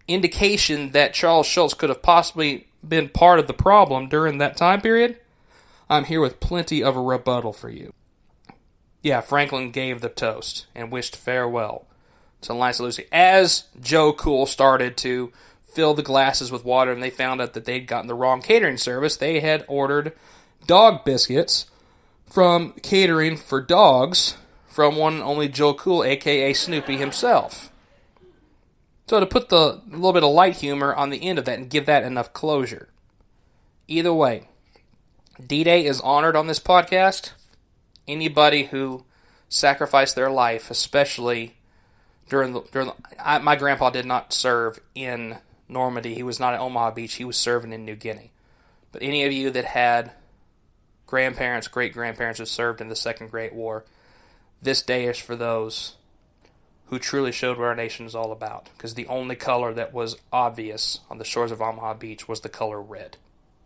indication 0.07 0.91
that 0.91 1.13
Charles 1.13 1.47
Schulz 1.47 1.73
could 1.73 1.89
have 1.89 2.01
possibly 2.01 2.67
been 2.87 3.09
part 3.09 3.39
of 3.39 3.47
the 3.47 3.53
problem 3.53 4.09
during 4.09 4.37
that 4.37 4.57
time 4.57 4.81
period, 4.81 5.17
I'm 5.93 6.05
here 6.05 6.21
with 6.21 6.39
plenty 6.39 6.83
of 6.83 6.95
a 6.95 7.01
rebuttal 7.01 7.53
for 7.53 7.69
you. 7.69 7.93
Yeah, 9.03 9.21
Franklin 9.21 9.69
gave 9.69 10.01
the 10.01 10.09
toast 10.09 10.65
and 10.73 10.91
wished 10.91 11.15
farewell 11.15 11.85
to 12.41 12.53
Linus 12.55 12.79
Lucy. 12.79 13.05
As 13.11 13.65
Joe 13.79 14.11
Cool 14.11 14.47
started 14.47 14.97
to 14.97 15.31
fill 15.61 15.93
the 15.93 16.01
glasses 16.01 16.51
with 16.51 16.65
water 16.65 16.91
and 16.91 17.03
they 17.03 17.11
found 17.11 17.41
out 17.41 17.53
that 17.53 17.65
they'd 17.65 17.85
gotten 17.85 18.07
the 18.07 18.15
wrong 18.15 18.41
catering 18.41 18.77
service, 18.77 19.17
they 19.17 19.39
had 19.39 19.65
ordered 19.67 20.13
dog 20.65 21.05
biscuits 21.05 21.67
from 22.25 22.73
catering 22.81 23.37
for 23.37 23.61
dogs 23.61 24.35
from 24.65 24.95
one 24.95 25.13
and 25.13 25.23
only 25.23 25.47
Joe 25.47 25.75
Cool, 25.75 26.03
aka 26.03 26.53
Snoopy 26.53 26.97
himself. 26.97 27.71
So 29.07 29.19
to 29.19 29.27
put 29.27 29.49
the 29.49 29.79
little 29.87 30.13
bit 30.13 30.23
of 30.23 30.31
light 30.31 30.55
humor 30.55 30.95
on 30.95 31.11
the 31.11 31.21
end 31.21 31.37
of 31.37 31.45
that 31.45 31.59
and 31.59 31.69
give 31.69 31.85
that 31.85 32.03
enough 32.03 32.33
closure. 32.33 32.89
Either 33.87 34.11
way, 34.11 34.47
D-Day 35.39 35.85
is 35.85 35.99
honored 36.01 36.35
on 36.35 36.47
this 36.47 36.59
podcast. 36.59 37.31
Anybody 38.07 38.65
who 38.65 39.05
sacrificed 39.49 40.15
their 40.15 40.29
life, 40.29 40.69
especially 40.69 41.55
during 42.29 42.53
the 42.53 42.61
during 42.71 42.89
the, 42.89 42.95
I, 43.19 43.39
my 43.39 43.55
grandpa 43.55 43.89
did 43.89 44.05
not 44.05 44.31
serve 44.31 44.79
in 44.93 45.37
Normandy. 45.67 46.13
He 46.13 46.23
was 46.23 46.39
not 46.39 46.53
at 46.53 46.59
Omaha 46.59 46.91
Beach. 46.91 47.15
He 47.15 47.25
was 47.25 47.37
serving 47.37 47.73
in 47.73 47.83
New 47.85 47.95
Guinea. 47.95 48.31
But 48.91 49.01
any 49.01 49.23
of 49.23 49.31
you 49.31 49.49
that 49.51 49.65
had 49.65 50.11
grandparents, 51.07 51.67
great 51.67 51.93
grandparents 51.93 52.39
who 52.39 52.45
served 52.45 52.79
in 52.79 52.89
the 52.89 52.95
Second 52.95 53.31
Great 53.31 53.53
War, 53.53 53.85
this 54.61 54.83
day 54.83 55.05
is 55.05 55.17
for 55.17 55.35
those 55.35 55.95
who 56.87 56.99
truly 56.99 57.31
showed 57.31 57.57
what 57.57 57.65
our 57.65 57.75
nation 57.75 58.05
is 58.05 58.13
all 58.13 58.31
about. 58.31 58.69
Because 58.77 58.93
the 58.93 59.07
only 59.07 59.35
color 59.35 59.73
that 59.73 59.93
was 59.93 60.15
obvious 60.31 60.99
on 61.09 61.17
the 61.17 61.25
shores 61.25 61.51
of 61.51 61.61
Omaha 61.61 61.95
Beach 61.95 62.27
was 62.27 62.41
the 62.41 62.49
color 62.49 62.79
red. 62.79 63.17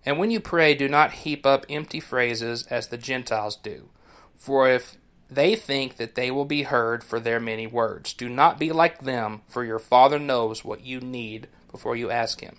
And 0.05 0.19
when 0.19 0.33
you 0.33 0.41
pray, 0.41 0.75
do 0.75 0.89
not 0.89 1.12
heap 1.12 1.47
up 1.47 1.65
empty 1.71 2.01
phrases 2.01 2.67
as 2.67 2.89
the 2.89 2.99
Gentiles 2.99 3.55
do. 3.55 3.91
For 4.35 4.69
if 4.69 4.97
they 5.31 5.55
think 5.55 5.99
that 5.99 6.17
they 6.17 6.33
will 6.33 6.47
be 6.47 6.65
heard 6.65 7.05
for 7.05 7.21
their 7.21 7.39
many 7.39 7.69
words, 7.69 8.12
do 8.12 8.29
not 8.29 8.59
be 8.59 8.73
like 8.73 9.03
them, 9.03 9.43
for 9.47 9.65
your 9.65 9.79
Father 9.79 10.19
knows 10.19 10.65
what 10.65 10.85
you 10.85 11.01
need 11.01 11.47
before 11.71 11.95
you 11.95 12.11
ask 12.11 12.41
Him. 12.41 12.59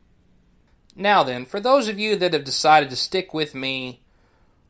Now 0.95 1.23
then, 1.23 1.45
for 1.45 1.59
those 1.59 1.87
of 1.87 1.99
you 1.99 2.15
that 2.17 2.33
have 2.33 2.43
decided 2.43 2.89
to 2.89 2.95
stick 2.95 3.33
with 3.33 3.55
me 3.55 4.01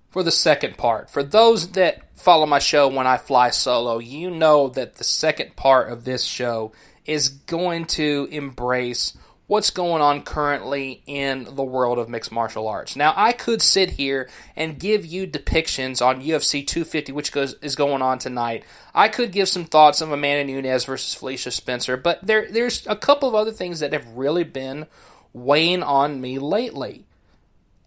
for 0.10 0.24
the 0.24 0.32
second 0.32 0.78
part, 0.78 1.10
for 1.10 1.24
those 1.24 1.72
that 1.72 2.18
follow 2.18 2.46
my 2.46 2.60
show 2.60 2.88
when 2.88 3.08
I 3.08 3.18
fly 3.18 3.50
solo, 3.50 4.00
you 4.00 4.30
know 4.30 4.68
that 4.70 4.96
the 4.96 5.04
second 5.04 5.56
part 5.56 5.92
of 5.92 6.04
this 6.04 6.24
show 6.24 6.72
is 7.06 7.30
going 7.30 7.86
to 7.86 8.28
embrace 8.32 9.18
what's 9.52 9.70
going 9.70 10.02
on 10.02 10.22
currently 10.22 11.04
in 11.06 11.46
the 11.56 11.64
world 11.64 12.00
of 12.00 12.08
mixed 12.08 12.32
martial 12.32 12.70
arts. 12.70 12.96
Now, 12.96 13.14
I 13.18 13.34
could 13.34 13.62
sit 13.62 13.92
here 13.92 14.30
and 14.56 14.80
give 14.80 15.06
you 15.06 15.28
depictions 15.28 16.02
on 16.02 16.22
UFC 16.22 16.66
250, 16.66 17.12
which 17.12 17.34
goes, 17.34 17.56
is 17.56 17.76
going 17.76 18.02
on 18.02 18.18
tonight. 18.18 18.64
I 18.96 19.10
could 19.10 19.34
give 19.34 19.50
some 19.50 19.66
thoughts 19.66 20.02
on 20.02 20.10
Amanda 20.10 20.54
Nunes 20.54 20.86
versus 20.86 21.14
Felicia 21.14 21.52
Spencer, 21.52 21.98
but 21.98 22.26
there, 22.26 22.50
there's 22.50 22.88
a 22.88 22.96
couple 22.96 23.28
of 23.28 23.36
other 23.36 23.52
things 23.52 23.82
that 23.82 23.92
have 23.92 24.08
really 24.16 24.46
been 24.46 24.88
weighing 25.34 25.84
on 25.84 26.22
me 26.22 26.40
lately. 26.40 27.06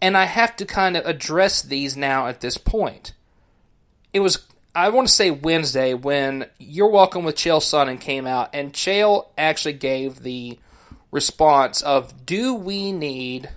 And 0.01 0.17
I 0.17 0.25
have 0.25 0.55
to 0.57 0.65
kind 0.65 0.97
of 0.97 1.05
address 1.05 1.61
these 1.61 1.95
now 1.97 2.27
at 2.27 2.41
this 2.41 2.57
point. 2.57 3.13
It 4.13 4.19
was 4.19 4.45
I 4.77 4.89
want 4.89 5.07
to 5.07 5.13
say 5.13 5.31
Wednesday 5.31 5.93
when 5.93 6.47
You're 6.59 6.89
Welcome 6.89 7.23
with 7.23 7.37
Chael 7.37 7.61
Sonnen 7.61 7.97
came 7.97 8.27
out, 8.27 8.49
and 8.51 8.73
Chael 8.73 9.27
actually 9.37 9.73
gave 9.73 10.21
the 10.21 10.59
response 11.11 11.81
of 11.81 12.25
Do 12.25 12.53
we 12.53 12.91
need 12.91 13.51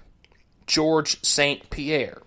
George 0.69 1.25
St. 1.25 1.71
Pierre? 1.71 2.23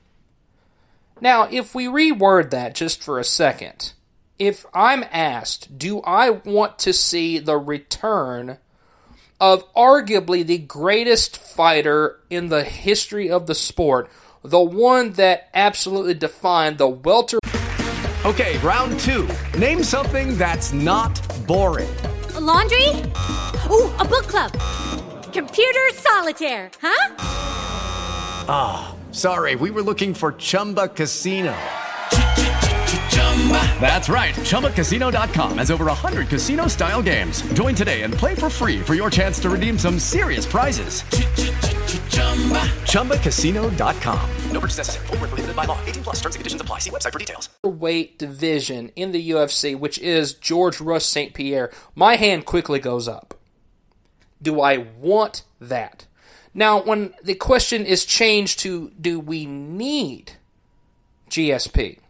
Now, 1.21 1.47
if 1.49 1.73
we 1.73 1.85
reword 1.85 2.49
that 2.49 2.75
just 2.75 3.01
for 3.01 3.17
a 3.17 3.23
second, 3.23 3.93
if 4.37 4.65
I'm 4.73 5.05
asked, 5.09 5.77
do 5.77 6.01
I 6.01 6.29
want 6.29 6.77
to 6.79 6.91
see 6.91 7.39
the 7.39 7.57
return 7.57 8.57
of 9.41 9.73
arguably 9.73 10.45
the 10.45 10.59
greatest 10.59 11.35
fighter 11.35 12.19
in 12.29 12.49
the 12.49 12.63
history 12.63 13.27
of 13.27 13.47
the 13.47 13.55
sport, 13.55 14.07
the 14.43 14.61
one 14.61 15.13
that 15.13 15.49
absolutely 15.55 16.13
defined 16.13 16.77
the 16.77 16.87
welter. 16.87 17.39
Okay, 18.23 18.59
round 18.59 18.99
two. 18.99 19.27
Name 19.57 19.83
something 19.83 20.37
that's 20.37 20.71
not 20.73 21.19
boring. 21.47 21.89
A 22.35 22.39
laundry? 22.39 22.87
Ooh, 23.71 23.89
a 23.97 24.05
book 24.05 24.27
club. 24.27 24.51
Computer 25.33 25.89
solitaire, 25.93 26.69
huh? 26.79 27.15
Ah, 28.47 28.93
oh, 28.93 29.11
sorry, 29.11 29.55
we 29.55 29.71
were 29.71 29.81
looking 29.81 30.13
for 30.13 30.33
Chumba 30.33 30.87
Casino. 30.87 31.55
That's 33.81 34.09
right. 34.09 34.35
ChumbaCasino.com 34.35 35.57
has 35.57 35.71
over 35.71 35.85
100 35.85 36.27
casino 36.27 36.67
style 36.67 37.01
games. 37.01 37.41
Join 37.53 37.73
today 37.73 38.03
and 38.03 38.13
play 38.13 38.35
for 38.35 38.47
free 38.47 38.79
for 38.79 38.93
your 38.93 39.09
chance 39.09 39.39
to 39.39 39.49
redeem 39.49 39.79
some 39.79 39.97
serious 39.97 40.45
prizes. 40.45 41.01
ChumbaCasino.com. 42.91 44.29
No 44.51 44.59
purchase 44.59 44.77
necessary. 44.77 45.07
Full 45.07 45.17
prohibited 45.17 45.55
by 45.55 45.65
law. 45.65 45.79
18 45.85 46.03
plus 46.03 46.17
terms 46.17 46.35
and 46.35 46.41
conditions 46.41 46.61
apply. 46.61 46.77
See 46.77 46.91
website 46.91 47.11
for 47.11 47.17
details. 47.17 47.49
Weight 47.63 48.19
division 48.19 48.91
in 48.95 49.13
the 49.13 49.31
UFC, 49.31 49.75
which 49.75 49.97
is 49.97 50.35
George 50.35 50.79
Rush 50.79 51.05
St. 51.05 51.33
Pierre, 51.33 51.71
my 51.95 52.17
hand 52.17 52.45
quickly 52.45 52.77
goes 52.77 53.07
up. 53.07 53.33
Do 54.43 54.61
I 54.61 54.77
want 54.77 55.41
that? 55.59 56.05
Now, 56.53 56.83
when 56.83 57.15
the 57.23 57.33
question 57.33 57.87
is 57.87 58.05
changed 58.05 58.59
to 58.59 58.91
do 59.01 59.19
we 59.19 59.47
need 59.47 60.33
GSP? 61.31 62.00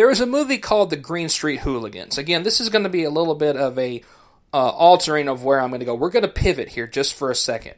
There 0.00 0.10
is 0.10 0.22
a 0.22 0.26
movie 0.26 0.56
called 0.56 0.88
The 0.88 0.96
Green 0.96 1.28
Street 1.28 1.60
Hooligans. 1.60 2.16
Again, 2.16 2.42
this 2.42 2.58
is 2.58 2.70
going 2.70 2.84
to 2.84 2.88
be 2.88 3.04
a 3.04 3.10
little 3.10 3.34
bit 3.34 3.54
of 3.54 3.78
a 3.78 4.02
uh, 4.50 4.70
altering 4.70 5.28
of 5.28 5.44
where 5.44 5.60
I'm 5.60 5.68
going 5.68 5.80
to 5.80 5.84
go. 5.84 5.94
We're 5.94 6.08
going 6.08 6.22
to 6.22 6.28
pivot 6.28 6.70
here 6.70 6.86
just 6.86 7.12
for 7.12 7.30
a 7.30 7.34
second. 7.34 7.74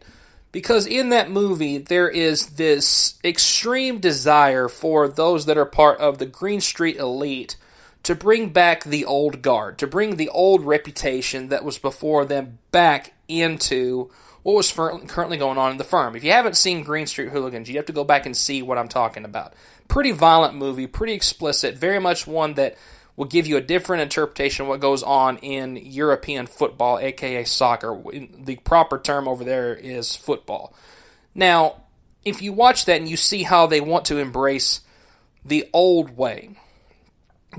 Because 0.52 0.86
in 0.86 1.08
that 1.08 1.32
movie, 1.32 1.78
there 1.78 2.08
is 2.08 2.50
this 2.50 3.18
extreme 3.24 3.98
desire 3.98 4.68
for 4.68 5.08
those 5.08 5.46
that 5.46 5.58
are 5.58 5.64
part 5.64 5.98
of 5.98 6.18
the 6.18 6.26
Green 6.26 6.60
Street 6.60 6.96
elite 6.96 7.56
to 8.04 8.14
bring 8.14 8.50
back 8.50 8.84
the 8.84 9.04
old 9.04 9.42
guard, 9.42 9.76
to 9.78 9.88
bring 9.88 10.14
the 10.14 10.28
old 10.28 10.64
reputation 10.64 11.48
that 11.48 11.64
was 11.64 11.76
before 11.76 12.24
them 12.24 12.60
back 12.70 13.14
into 13.26 14.12
what 14.42 14.54
was 14.54 14.72
currently 14.72 15.36
going 15.36 15.58
on 15.58 15.70
in 15.70 15.76
the 15.76 15.84
firm. 15.84 16.16
If 16.16 16.24
you 16.24 16.32
haven't 16.32 16.56
seen 16.56 16.82
Green 16.82 17.06
Street 17.06 17.30
Hooligans, 17.30 17.68
you 17.68 17.76
have 17.76 17.86
to 17.86 17.92
go 17.92 18.04
back 18.04 18.26
and 18.26 18.36
see 18.36 18.62
what 18.62 18.78
I'm 18.78 18.88
talking 18.88 19.24
about. 19.24 19.54
Pretty 19.88 20.10
violent 20.10 20.54
movie, 20.54 20.86
pretty 20.86 21.12
explicit, 21.12 21.76
very 21.76 22.00
much 22.00 22.26
one 22.26 22.54
that 22.54 22.76
will 23.14 23.26
give 23.26 23.46
you 23.46 23.56
a 23.56 23.60
different 23.60 24.02
interpretation 24.02 24.62
of 24.62 24.68
what 24.68 24.80
goes 24.80 25.02
on 25.02 25.36
in 25.38 25.76
European 25.76 26.46
football, 26.46 26.98
aka 26.98 27.44
soccer. 27.44 28.02
The 28.12 28.56
proper 28.56 28.98
term 28.98 29.28
over 29.28 29.44
there 29.44 29.74
is 29.74 30.16
football. 30.16 30.74
Now, 31.34 31.82
if 32.24 32.40
you 32.40 32.52
watch 32.52 32.86
that 32.86 33.00
and 33.00 33.08
you 33.08 33.16
see 33.16 33.42
how 33.42 33.66
they 33.66 33.80
want 33.80 34.06
to 34.06 34.18
embrace 34.18 34.80
the 35.44 35.68
old 35.72 36.16
way, 36.16 36.56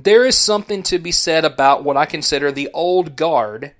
there 0.01 0.25
is 0.25 0.37
something 0.37 0.83
to 0.83 0.97
be 0.97 1.11
said 1.11 1.45
about 1.45 1.83
what 1.83 1.97
I 1.97 2.05
consider 2.05 2.51
the 2.51 2.69
old 2.73 3.15
guard 3.15 3.73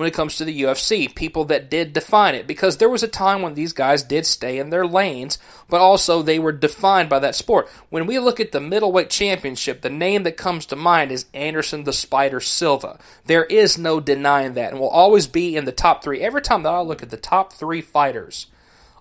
when 0.00 0.08
it 0.08 0.14
comes 0.14 0.36
to 0.36 0.46
the 0.46 0.62
UFC, 0.62 1.14
people 1.14 1.44
that 1.44 1.68
did 1.68 1.92
define 1.92 2.34
it, 2.34 2.46
because 2.46 2.78
there 2.78 2.88
was 2.88 3.02
a 3.02 3.06
time 3.08 3.42
when 3.42 3.52
these 3.52 3.74
guys 3.74 4.02
did 4.02 4.24
stay 4.24 4.58
in 4.58 4.70
their 4.70 4.86
lanes, 4.86 5.38
but 5.68 5.82
also 5.82 6.22
they 6.22 6.38
were 6.38 6.52
defined 6.52 7.10
by 7.10 7.18
that 7.18 7.34
sport. 7.34 7.68
When 7.90 8.06
we 8.06 8.18
look 8.18 8.40
at 8.40 8.50
the 8.50 8.62
middleweight 8.62 9.10
championship, 9.10 9.82
the 9.82 9.90
name 9.90 10.22
that 10.22 10.38
comes 10.38 10.64
to 10.66 10.74
mind 10.74 11.12
is 11.12 11.26
Anderson 11.34 11.84
the 11.84 11.92
Spider 11.92 12.40
Silva. 12.40 12.98
There 13.26 13.44
is 13.44 13.76
no 13.76 14.00
denying 14.00 14.54
that, 14.54 14.70
and 14.70 14.80
will 14.80 14.88
always 14.88 15.26
be 15.26 15.54
in 15.54 15.66
the 15.66 15.70
top 15.70 16.02
three. 16.02 16.22
Every 16.22 16.40
time 16.40 16.62
that 16.62 16.72
I 16.72 16.80
look 16.80 17.02
at 17.02 17.10
the 17.10 17.18
top 17.18 17.52
three 17.52 17.82
fighters 17.82 18.46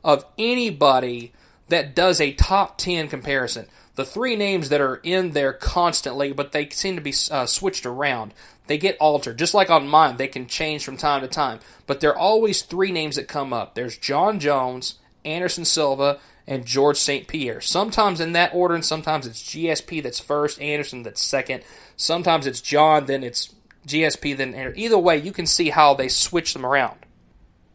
of 0.04 0.26
anybody 0.38 1.32
that 1.70 1.96
does 1.96 2.20
a 2.20 2.34
top 2.34 2.78
10 2.78 3.08
comparison, 3.08 3.68
the 3.96 4.06
three 4.06 4.36
names 4.36 4.68
that 4.68 4.82
are 4.82 5.02
in 5.04 5.32
there 5.32 5.54
constantly, 5.54 6.34
but 6.34 6.52
they 6.52 6.68
seem 6.70 6.96
to 6.96 7.02
be 7.02 7.14
uh, 7.32 7.46
switched 7.46 7.86
around. 7.86 8.34
They 8.70 8.78
get 8.78 8.98
altered. 9.00 9.40
Just 9.40 9.56
like 9.56 9.72
on 9.72 9.88
mine, 9.88 10.18
they 10.18 10.28
can 10.28 10.46
change 10.46 10.86
from 10.86 10.96
time 10.96 11.22
to 11.22 11.28
time. 11.28 11.60
But 11.88 12.02
there 12.02 12.12
are 12.12 12.18
always 12.18 12.62
three 12.62 12.92
names 12.92 13.16
that 13.16 13.28
come 13.28 13.52
up. 13.52 13.74
There's 13.74 13.98
Jon 13.98 14.40
Jones, 14.40 15.00
Anderson 15.26 15.66
Silva, 15.66 16.20
and 16.46 16.68
George 16.68 16.98
St. 16.98 17.28
Pierre. 17.28 17.62
Sometimes 17.62 18.22
in 18.22 18.34
that 18.34 18.54
order, 18.54 18.76
and 18.76 18.86
sometimes 18.86 19.26
it's 19.26 19.42
GSP 19.42 20.04
that's 20.04 20.20
first, 20.20 20.62
Anderson 20.62 21.02
that's 21.02 21.20
second. 21.20 21.64
Sometimes 21.98 22.46
it's 22.46 22.62
Jon, 22.62 23.08
then 23.08 23.24
it's 23.24 23.56
GSP, 23.88 24.38
then 24.38 24.74
either 24.76 25.00
way, 25.00 25.18
you 25.18 25.32
can 25.32 25.48
see 25.48 25.72
how 25.72 25.96
they 25.96 26.08
switch 26.08 26.54
them 26.54 26.64
around. 26.64 27.00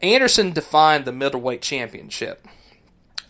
Anderson 0.00 0.52
defined 0.52 1.06
the 1.06 1.12
middleweight 1.12 1.60
championship. 1.60 2.46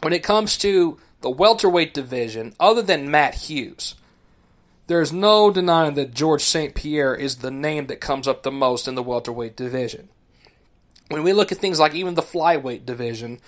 When 0.03 0.12
it 0.12 0.22
comes 0.22 0.59
to 0.59 0.98
the 1.22 1.31
welterweight 1.31 1.94
division, 1.94 2.53
other 2.61 2.83
than 2.83 3.11
Matt 3.11 3.37
Hughes, 3.37 3.94
there's 4.87 5.12
no 5.12 5.51
denying 5.51 5.94
that 5.94 6.14
George 6.14 6.42
St. 6.42 6.75
Pierre 6.75 7.14
is 7.14 7.37
the 7.37 7.51
name 7.51 7.87
that 7.87 8.01
comes 8.01 8.29
up 8.29 8.42
the 8.42 8.51
most 8.51 8.87
in 8.87 8.94
the 8.94 9.03
welterweight 9.03 9.57
division. 9.57 10.09
When 11.09 11.23
we 11.23 11.33
look 11.33 11.53
at 11.53 11.59
things 11.59 11.79
like 11.79 11.94
even 11.94 12.14
the 12.14 12.23
flyweight 12.23 12.85
division, 12.87 13.40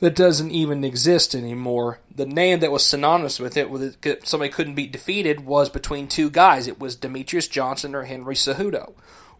that 0.00 0.14
doesn't 0.14 0.50
even 0.50 0.84
exist 0.84 1.34
anymore. 1.34 2.00
The 2.14 2.26
name 2.26 2.60
that 2.60 2.72
was 2.72 2.84
synonymous 2.84 3.40
with 3.40 3.56
it, 3.56 3.70
with 3.70 4.04
it, 4.04 4.26
somebody 4.26 4.50
couldn't 4.50 4.74
be 4.74 4.86
defeated, 4.86 5.46
was 5.46 5.70
between 5.70 6.08
two 6.08 6.30
guys. 6.30 6.66
It 6.66 6.78
was 6.78 6.96
Demetrious 6.96 7.50
Johnson 7.50 7.94
or 7.94 8.04
Henry 8.04 8.34
Cejudo. 8.34 8.92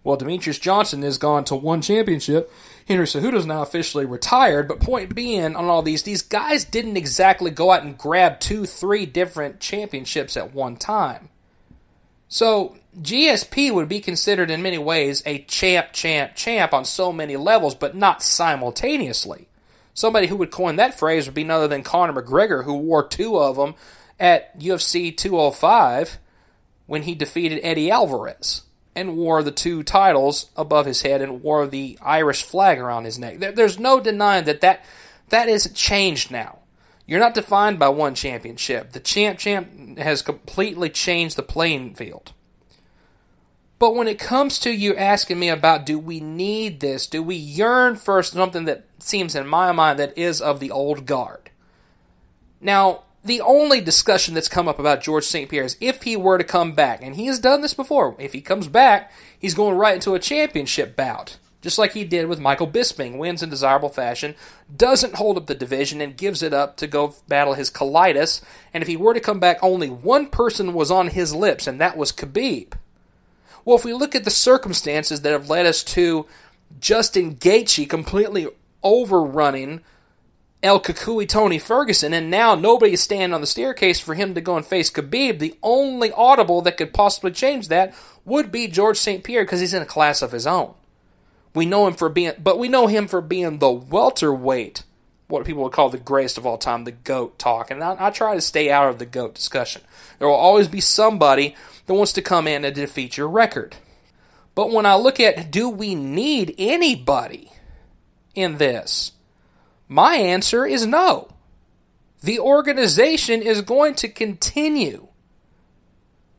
Well, 0.02 0.16
Demetrious 0.16 0.60
Johnson 0.60 1.02
has 1.02 1.18
gone 1.18 1.44
to 1.44 1.56
one 1.56 1.82
championship. 1.82 2.50
Henry 2.86 3.06
Cejudo's 3.06 3.46
now 3.46 3.62
officially 3.62 4.06
retired. 4.06 4.68
But 4.68 4.80
point 4.80 5.14
being, 5.14 5.56
on 5.56 5.64
all 5.66 5.82
these, 5.82 6.04
these 6.04 6.22
guys 6.22 6.64
didn't 6.64 6.96
exactly 6.96 7.50
go 7.50 7.72
out 7.72 7.82
and 7.82 7.98
grab 7.98 8.40
two, 8.40 8.64
three 8.64 9.06
different 9.06 9.60
championships 9.60 10.36
at 10.36 10.54
one 10.54 10.76
time. 10.76 11.28
So 12.28 12.76
GSP 13.00 13.72
would 13.72 13.88
be 13.88 14.00
considered 14.00 14.50
in 14.50 14.62
many 14.62 14.78
ways 14.78 15.22
a 15.26 15.40
champ, 15.40 15.92
champ, 15.92 16.34
champ 16.34 16.72
on 16.72 16.84
so 16.84 17.12
many 17.12 17.36
levels, 17.36 17.74
but 17.74 17.96
not 17.96 18.22
simultaneously. 18.22 19.48
Somebody 19.92 20.28
who 20.28 20.36
would 20.36 20.50
coin 20.50 20.76
that 20.76 20.98
phrase 20.98 21.26
would 21.26 21.34
be 21.34 21.44
none 21.44 21.58
other 21.58 21.68
than 21.68 21.82
Conor 21.82 22.20
McGregor, 22.20 22.64
who 22.64 22.74
wore 22.74 23.06
two 23.06 23.38
of 23.38 23.56
them 23.56 23.74
at 24.20 24.58
UFC 24.60 25.16
205 25.16 26.18
when 26.86 27.02
he 27.02 27.14
defeated 27.14 27.60
Eddie 27.62 27.90
Alvarez 27.90 28.62
and 28.96 29.16
wore 29.16 29.42
the 29.42 29.52
two 29.52 29.82
titles 29.82 30.50
above 30.56 30.86
his 30.86 31.02
head 31.02 31.20
and 31.20 31.42
wore 31.42 31.66
the 31.66 31.98
Irish 32.02 32.42
flag 32.42 32.78
around 32.78 33.04
his 33.04 33.18
neck. 33.18 33.38
there's 33.38 33.78
no 33.78 34.00
denying 34.00 34.44
that 34.46 34.62
that, 34.62 34.84
that 35.28 35.48
is 35.48 35.70
changed 35.74 36.30
now. 36.30 36.60
You're 37.06 37.20
not 37.20 37.34
defined 37.34 37.78
by 37.78 37.90
one 37.90 38.16
championship. 38.16 38.92
The 38.92 39.00
champ 39.00 39.38
champ 39.38 39.98
has 39.98 40.22
completely 40.22 40.88
changed 40.88 41.36
the 41.36 41.42
playing 41.42 41.94
field. 41.94 42.32
But 43.78 43.94
when 43.94 44.08
it 44.08 44.18
comes 44.18 44.58
to 44.60 44.70
you 44.70 44.96
asking 44.96 45.38
me 45.38 45.50
about 45.50 45.86
do 45.86 45.98
we 45.98 46.18
need 46.18 46.80
this, 46.80 47.06
do 47.06 47.22
we 47.22 47.36
yearn 47.36 47.96
for 47.96 48.22
something 48.22 48.64
that 48.64 48.86
seems 48.98 49.34
in 49.34 49.46
my 49.46 49.70
mind 49.72 49.98
that 49.98 50.16
is 50.16 50.40
of 50.40 50.58
the 50.58 50.70
old 50.70 51.04
guard? 51.06 51.50
Now, 52.60 53.04
the 53.26 53.40
only 53.40 53.80
discussion 53.80 54.34
that's 54.34 54.48
come 54.48 54.68
up 54.68 54.78
about 54.78 55.02
George 55.02 55.24
St. 55.24 55.50
Pierre 55.50 55.64
is 55.64 55.76
if 55.80 56.02
he 56.02 56.16
were 56.16 56.38
to 56.38 56.44
come 56.44 56.72
back, 56.72 57.02
and 57.02 57.16
he 57.16 57.26
has 57.26 57.38
done 57.38 57.60
this 57.60 57.74
before. 57.74 58.14
If 58.18 58.32
he 58.32 58.40
comes 58.40 58.68
back, 58.68 59.12
he's 59.38 59.54
going 59.54 59.76
right 59.76 59.94
into 59.94 60.14
a 60.14 60.18
championship 60.18 60.96
bout, 60.96 61.38
just 61.60 61.78
like 61.78 61.92
he 61.92 62.04
did 62.04 62.26
with 62.26 62.40
Michael 62.40 62.68
Bisping. 62.68 63.18
Wins 63.18 63.42
in 63.42 63.50
desirable 63.50 63.88
fashion, 63.88 64.34
doesn't 64.74 65.16
hold 65.16 65.36
up 65.36 65.46
the 65.46 65.54
division, 65.54 66.00
and 66.00 66.16
gives 66.16 66.42
it 66.42 66.54
up 66.54 66.76
to 66.76 66.86
go 66.86 67.14
battle 67.28 67.54
his 67.54 67.70
colitis. 67.70 68.42
And 68.72 68.82
if 68.82 68.88
he 68.88 68.96
were 68.96 69.14
to 69.14 69.20
come 69.20 69.40
back, 69.40 69.58
only 69.60 69.88
one 69.88 70.28
person 70.28 70.72
was 70.72 70.90
on 70.90 71.08
his 71.08 71.34
lips, 71.34 71.66
and 71.66 71.80
that 71.80 71.96
was 71.96 72.12
Khabib. 72.12 72.74
Well, 73.64 73.76
if 73.76 73.84
we 73.84 73.92
look 73.92 74.14
at 74.14 74.24
the 74.24 74.30
circumstances 74.30 75.22
that 75.22 75.32
have 75.32 75.50
led 75.50 75.66
us 75.66 75.82
to 75.84 76.26
Justin 76.78 77.34
Gaethje 77.34 77.88
completely 77.88 78.46
overrunning 78.82 79.80
El 80.62 80.80
Cucuy 80.80 81.28
Tony 81.28 81.58
Ferguson, 81.58 82.12
and 82.12 82.30
now 82.30 82.54
nobody 82.54 82.94
is 82.94 83.02
standing 83.02 83.34
on 83.34 83.40
the 83.40 83.46
staircase 83.46 84.00
for 84.00 84.14
him 84.14 84.34
to 84.34 84.40
go 84.40 84.56
and 84.56 84.64
face 84.64 84.90
Khabib. 84.90 85.38
The 85.38 85.56
only 85.62 86.10
audible 86.12 86.62
that 86.62 86.76
could 86.76 86.94
possibly 86.94 87.30
change 87.30 87.68
that 87.68 87.94
would 88.24 88.50
be 88.50 88.66
George 88.66 88.96
St. 88.96 89.22
Pierre 89.22 89.44
because 89.44 89.60
he's 89.60 89.74
in 89.74 89.82
a 89.82 89.86
class 89.86 90.22
of 90.22 90.32
his 90.32 90.46
own. 90.46 90.74
We 91.54 91.66
know 91.66 91.86
him 91.86 91.94
for 91.94 92.08
being, 92.08 92.32
but 92.38 92.58
we 92.58 92.68
know 92.68 92.86
him 92.86 93.06
for 93.06 93.20
being 93.20 93.58
the 93.58 93.70
welterweight, 93.70 94.82
what 95.28 95.44
people 95.44 95.62
would 95.62 95.72
call 95.72 95.90
the 95.90 95.98
greatest 95.98 96.38
of 96.38 96.46
all 96.46 96.58
time, 96.58 96.84
the 96.84 96.92
GOAT 96.92 97.38
talk. 97.38 97.70
And 97.70 97.82
I, 97.82 97.96
I 97.98 98.10
try 98.10 98.34
to 98.34 98.40
stay 98.40 98.70
out 98.70 98.88
of 98.88 98.98
the 98.98 99.06
GOAT 99.06 99.34
discussion. 99.34 99.82
There 100.18 100.28
will 100.28 100.34
always 100.34 100.68
be 100.68 100.80
somebody 100.80 101.54
that 101.86 101.94
wants 101.94 102.12
to 102.14 102.22
come 102.22 102.46
in 102.46 102.64
and 102.64 102.74
defeat 102.74 103.16
your 103.16 103.28
record. 103.28 103.76
But 104.54 104.70
when 104.70 104.86
I 104.86 104.96
look 104.96 105.20
at 105.20 105.50
do 105.50 105.68
we 105.68 105.94
need 105.94 106.54
anybody 106.58 107.52
in 108.34 108.56
this? 108.56 109.12
My 109.88 110.16
answer 110.16 110.66
is 110.66 110.86
no. 110.86 111.28
The 112.22 112.38
organization 112.38 113.42
is 113.42 113.62
going 113.62 113.94
to 113.96 114.08
continue. 114.08 115.08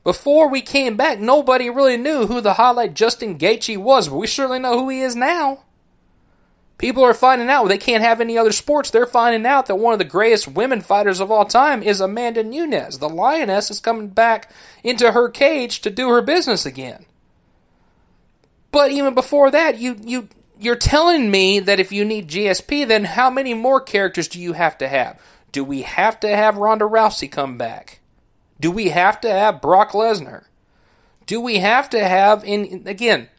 Before 0.04 0.50
we 0.50 0.62
came 0.62 0.96
back, 0.96 1.20
nobody 1.20 1.70
really 1.70 1.98
knew 1.98 2.28
who 2.28 2.42
the 2.42 2.54
highlight 2.54 2.94
Justin 2.94 3.38
Gaethje 3.38 3.78
was, 3.78 4.10
but 4.10 4.16
we 4.16 4.28
certainly 4.28 4.60
know 4.60 4.80
who 4.80 4.90
he 4.90 5.02
is 5.02 5.16
now. 5.16 5.64
People 6.78 7.04
are 7.04 7.14
finding 7.14 7.50
out 7.50 7.68
they 7.68 7.78
can't 7.78 8.04
have 8.04 8.22
any 8.22 8.38
other 8.38 8.52
sports. 8.52 8.92
They're 8.92 9.08
finding 9.08 9.46
out 9.48 9.66
that 9.66 9.76
one 9.76 9.94
of 9.94 10.00
the 10.00 10.06
greatest 10.06 10.48
women 10.48 10.80
fighters 10.82 11.20
of 11.20 11.32
all 11.32 11.46
time 11.46 11.82
is 11.82 12.00
Amanda 12.00 12.44
Nunes. 12.44 13.00
The 13.00 13.10
lioness 13.10 13.72
is 13.72 13.80
coming 13.80 14.10
back 14.10 14.52
into 14.84 15.12
her 15.12 15.28
cage 15.28 15.82
to 15.82 15.90
do 15.90 16.10
her 16.10 16.22
business 16.22 16.66
again. 16.66 17.06
But 18.72 18.92
even 18.92 19.16
before 19.16 19.50
that, 19.50 19.80
you 19.80 19.98
you 20.04 20.30
you're 20.60 20.76
telling 20.76 21.30
me 21.30 21.60
that 21.60 21.80
if 21.80 21.91
you 21.91 22.06
need 22.06 22.30
GSP, 22.30 22.88
then 22.88 23.04
how 23.04 23.30
many 23.30 23.54
more 23.54 23.82
characters 23.82 24.28
do 24.28 24.39
you 24.39 24.54
have 24.54 24.78
to 24.80 24.88
have? 24.88 25.20
Do 25.52 25.63
we 25.63 25.84
have 25.84 26.20
to 26.22 26.28
have 26.28 26.58
Ronda 26.58 26.86
Rousey 26.86 27.32
come 27.32 27.58
back? 27.58 28.00
Do 28.60 28.72
we 28.72 28.89
have 28.89 29.22
to 29.22 29.30
have 29.30 29.62
Brock 29.62 29.91
Lesnar? 29.91 30.46
Do 31.26 31.41
we 31.41 31.58
have 31.58 31.89
to 31.91 32.04
have 32.04 32.43
in 32.43 32.84
again? 32.86 33.30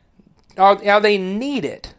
Are 0.56 1.00
they 1.00 1.16
it. 1.16 1.94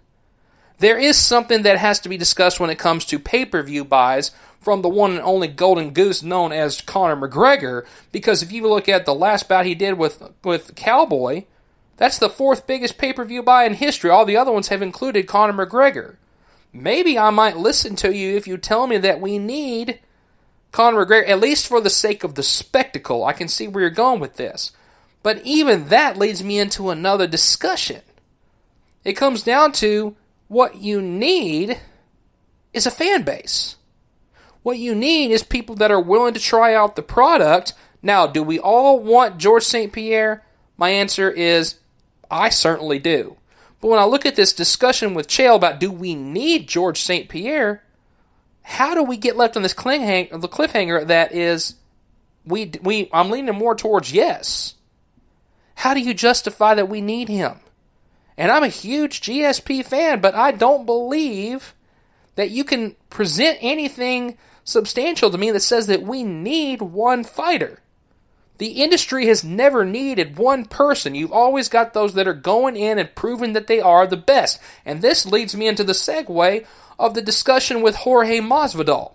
There 0.80 0.98
is 0.98 1.18
something 1.18 1.64
that 1.64 1.78
has 1.78 2.00
to 2.02 2.10
be 2.10 2.18
discussed 2.18 2.60
when 2.60 2.70
it 2.70 2.80
comes 2.80 3.06
to 3.06 3.20
pay 3.20 3.46
per 3.46 3.62
view 3.62 3.84
buys 3.84 4.32
from 4.60 4.82
the 4.82 4.90
one 4.90 5.12
and 5.12 5.22
only 5.22 5.48
golden 5.48 5.92
goose 5.92 6.24
known 6.24 6.52
as 6.52 6.82
Conor 6.82 7.16
McGregor. 7.16 7.86
Because 8.12 8.42
if 8.42 8.52
you 8.52 8.68
look 8.68 8.88
at 8.88 9.06
the 9.06 9.16
last 9.16 9.50
bout 9.50 9.66
he 9.66 9.76
did 9.76 9.98
with 9.98 10.22
with 10.44 10.76
Cowboy, 10.76 11.44
that's 12.00 12.18
the 12.18 12.30
fourth 12.30 12.66
biggest 12.66 12.98
pay 12.98 13.12
per 13.12 13.26
view 13.26 13.44
buy 13.44 13.66
in 13.66 13.74
history. 13.74 14.10
All 14.10 14.26
the 14.26 14.38
other 14.38 14.54
ones 14.54 14.70
have 14.70 14.82
included 14.82 15.28
Conor 15.28 15.66
McGregor. 15.66 16.16
Maybe 16.72 17.20
I 17.20 17.30
might 17.30 17.58
listen 17.58 17.98
to 17.98 18.16
you 18.16 18.38
if 18.38 18.48
you 18.48 18.58
tell 18.58 18.88
me 18.88 18.98
that 19.00 19.20
we 19.20 19.38
need 19.38 20.00
Conor 20.72 21.06
McGregor, 21.06 21.28
at 21.28 21.42
least 21.42 21.68
for 21.68 21.82
the 21.82 21.90
sake 21.90 22.24
of 22.24 22.36
the 22.36 22.44
spectacle. 22.44 23.26
I 23.26 23.34
can 23.34 23.50
see 23.50 23.68
where 23.68 23.82
you're 23.82 23.90
going 23.90 24.22
with 24.22 24.38
this. 24.38 24.72
But 25.24 25.42
even 25.44 25.90
that 25.90 26.16
leads 26.16 26.42
me 26.42 26.58
into 26.58 26.90
another 26.90 27.28
discussion. 27.28 28.02
It 29.04 29.14
comes 29.14 29.44
down 29.44 29.74
to 29.74 30.16
what 30.48 30.78
you 30.78 31.02
need 31.02 31.82
is 32.74 32.86
a 32.86 32.92
fan 32.92 33.24
base. 33.24 33.76
What 34.64 34.78
you 34.78 34.96
need 34.96 35.32
is 35.32 35.44
people 35.44 35.76
that 35.76 35.92
are 35.92 36.00
willing 36.00 36.34
to 36.34 36.40
try 36.40 36.74
out 36.74 36.96
the 36.96 37.02
product. 37.02 37.74
Now, 38.02 38.26
do 38.26 38.42
we 38.42 38.58
all 38.58 39.00
want 39.00 39.38
George 39.38 39.64
St. 39.64 39.92
Pierre? 39.92 40.46
My 40.78 40.92
answer 40.92 41.30
is 41.30 41.76
I 42.30 42.50
certainly 42.50 43.00
do. 43.00 43.38
But 43.82 43.90
when 43.90 44.00
I 44.00 44.06
look 44.06 44.26
at 44.26 44.36
this 44.36 44.54
discussion 44.54 45.14
with 45.14 45.28
Chael 45.28 45.56
about 45.56 45.80
do 45.80 45.92
we 45.92 46.16
need 46.16 46.68
George 46.68 47.02
St. 47.02 47.30
Pierre, 47.30 47.84
how 48.62 48.94
do 48.94 49.04
we 49.04 49.18
get 49.18 49.38
left 49.38 49.56
on 49.56 49.64
this 49.64 49.74
cliffhanger, 49.74 50.40
the 50.42 50.48
cliffhanger 50.48 51.08
that 51.08 51.34
is 51.34 51.76
we 52.46 52.72
we 52.82 53.10
I'm 53.14 53.30
leaning 53.30 53.56
more 53.56 53.76
towards 53.76 54.12
yes. 54.12 54.76
How 55.76 55.94
do 55.94 56.02
you 56.02 56.14
justify 56.14 56.76
that 56.76 56.90
we 56.90 57.02
need 57.02 57.30
him? 57.30 57.60
And 58.38 58.52
I'm 58.52 58.64
a 58.64 58.70
huge 58.70 59.22
GSP 59.22 59.86
fan, 59.86 60.22
but 60.22 60.36
I 60.36 60.52
don't 60.52 60.86
believe 60.86 61.74
that 62.36 62.52
you 62.52 62.64
can 62.64 62.96
present 63.10 63.58
anything 63.62 64.38
substantial 64.64 65.30
to 65.32 65.38
me 65.38 65.52
that 65.52 65.60
says 65.62 65.88
that 65.88 66.04
we 66.04 66.24
need 66.24 66.82
one 66.82 67.24
fighter. 67.24 67.80
The 68.60 68.84
industry 68.84 69.28
has 69.28 69.44
never 69.44 69.86
needed 69.86 70.38
one 70.38 70.66
person. 70.66 71.16
You've 71.16 71.32
always 71.32 71.70
got 71.70 71.94
those 71.94 72.14
that 72.14 72.28
are 72.28 72.34
going 72.34 72.76
in 72.76 73.00
and 73.00 73.16
proving 73.16 73.54
that 73.54 73.68
they 73.68 73.80
are 73.80 74.06
the 74.06 74.18
best. 74.18 74.60
And 74.86 75.02
this 75.02 75.26
leads 75.26 75.56
me 75.56 75.68
into 75.68 75.86
the 75.86 75.94
segue 75.94 76.66
of 77.00 77.14
the 77.14 77.22
discussion 77.22 77.82
with 77.82 77.96
Jorge 77.96 78.40
Masvidal. 78.40 79.14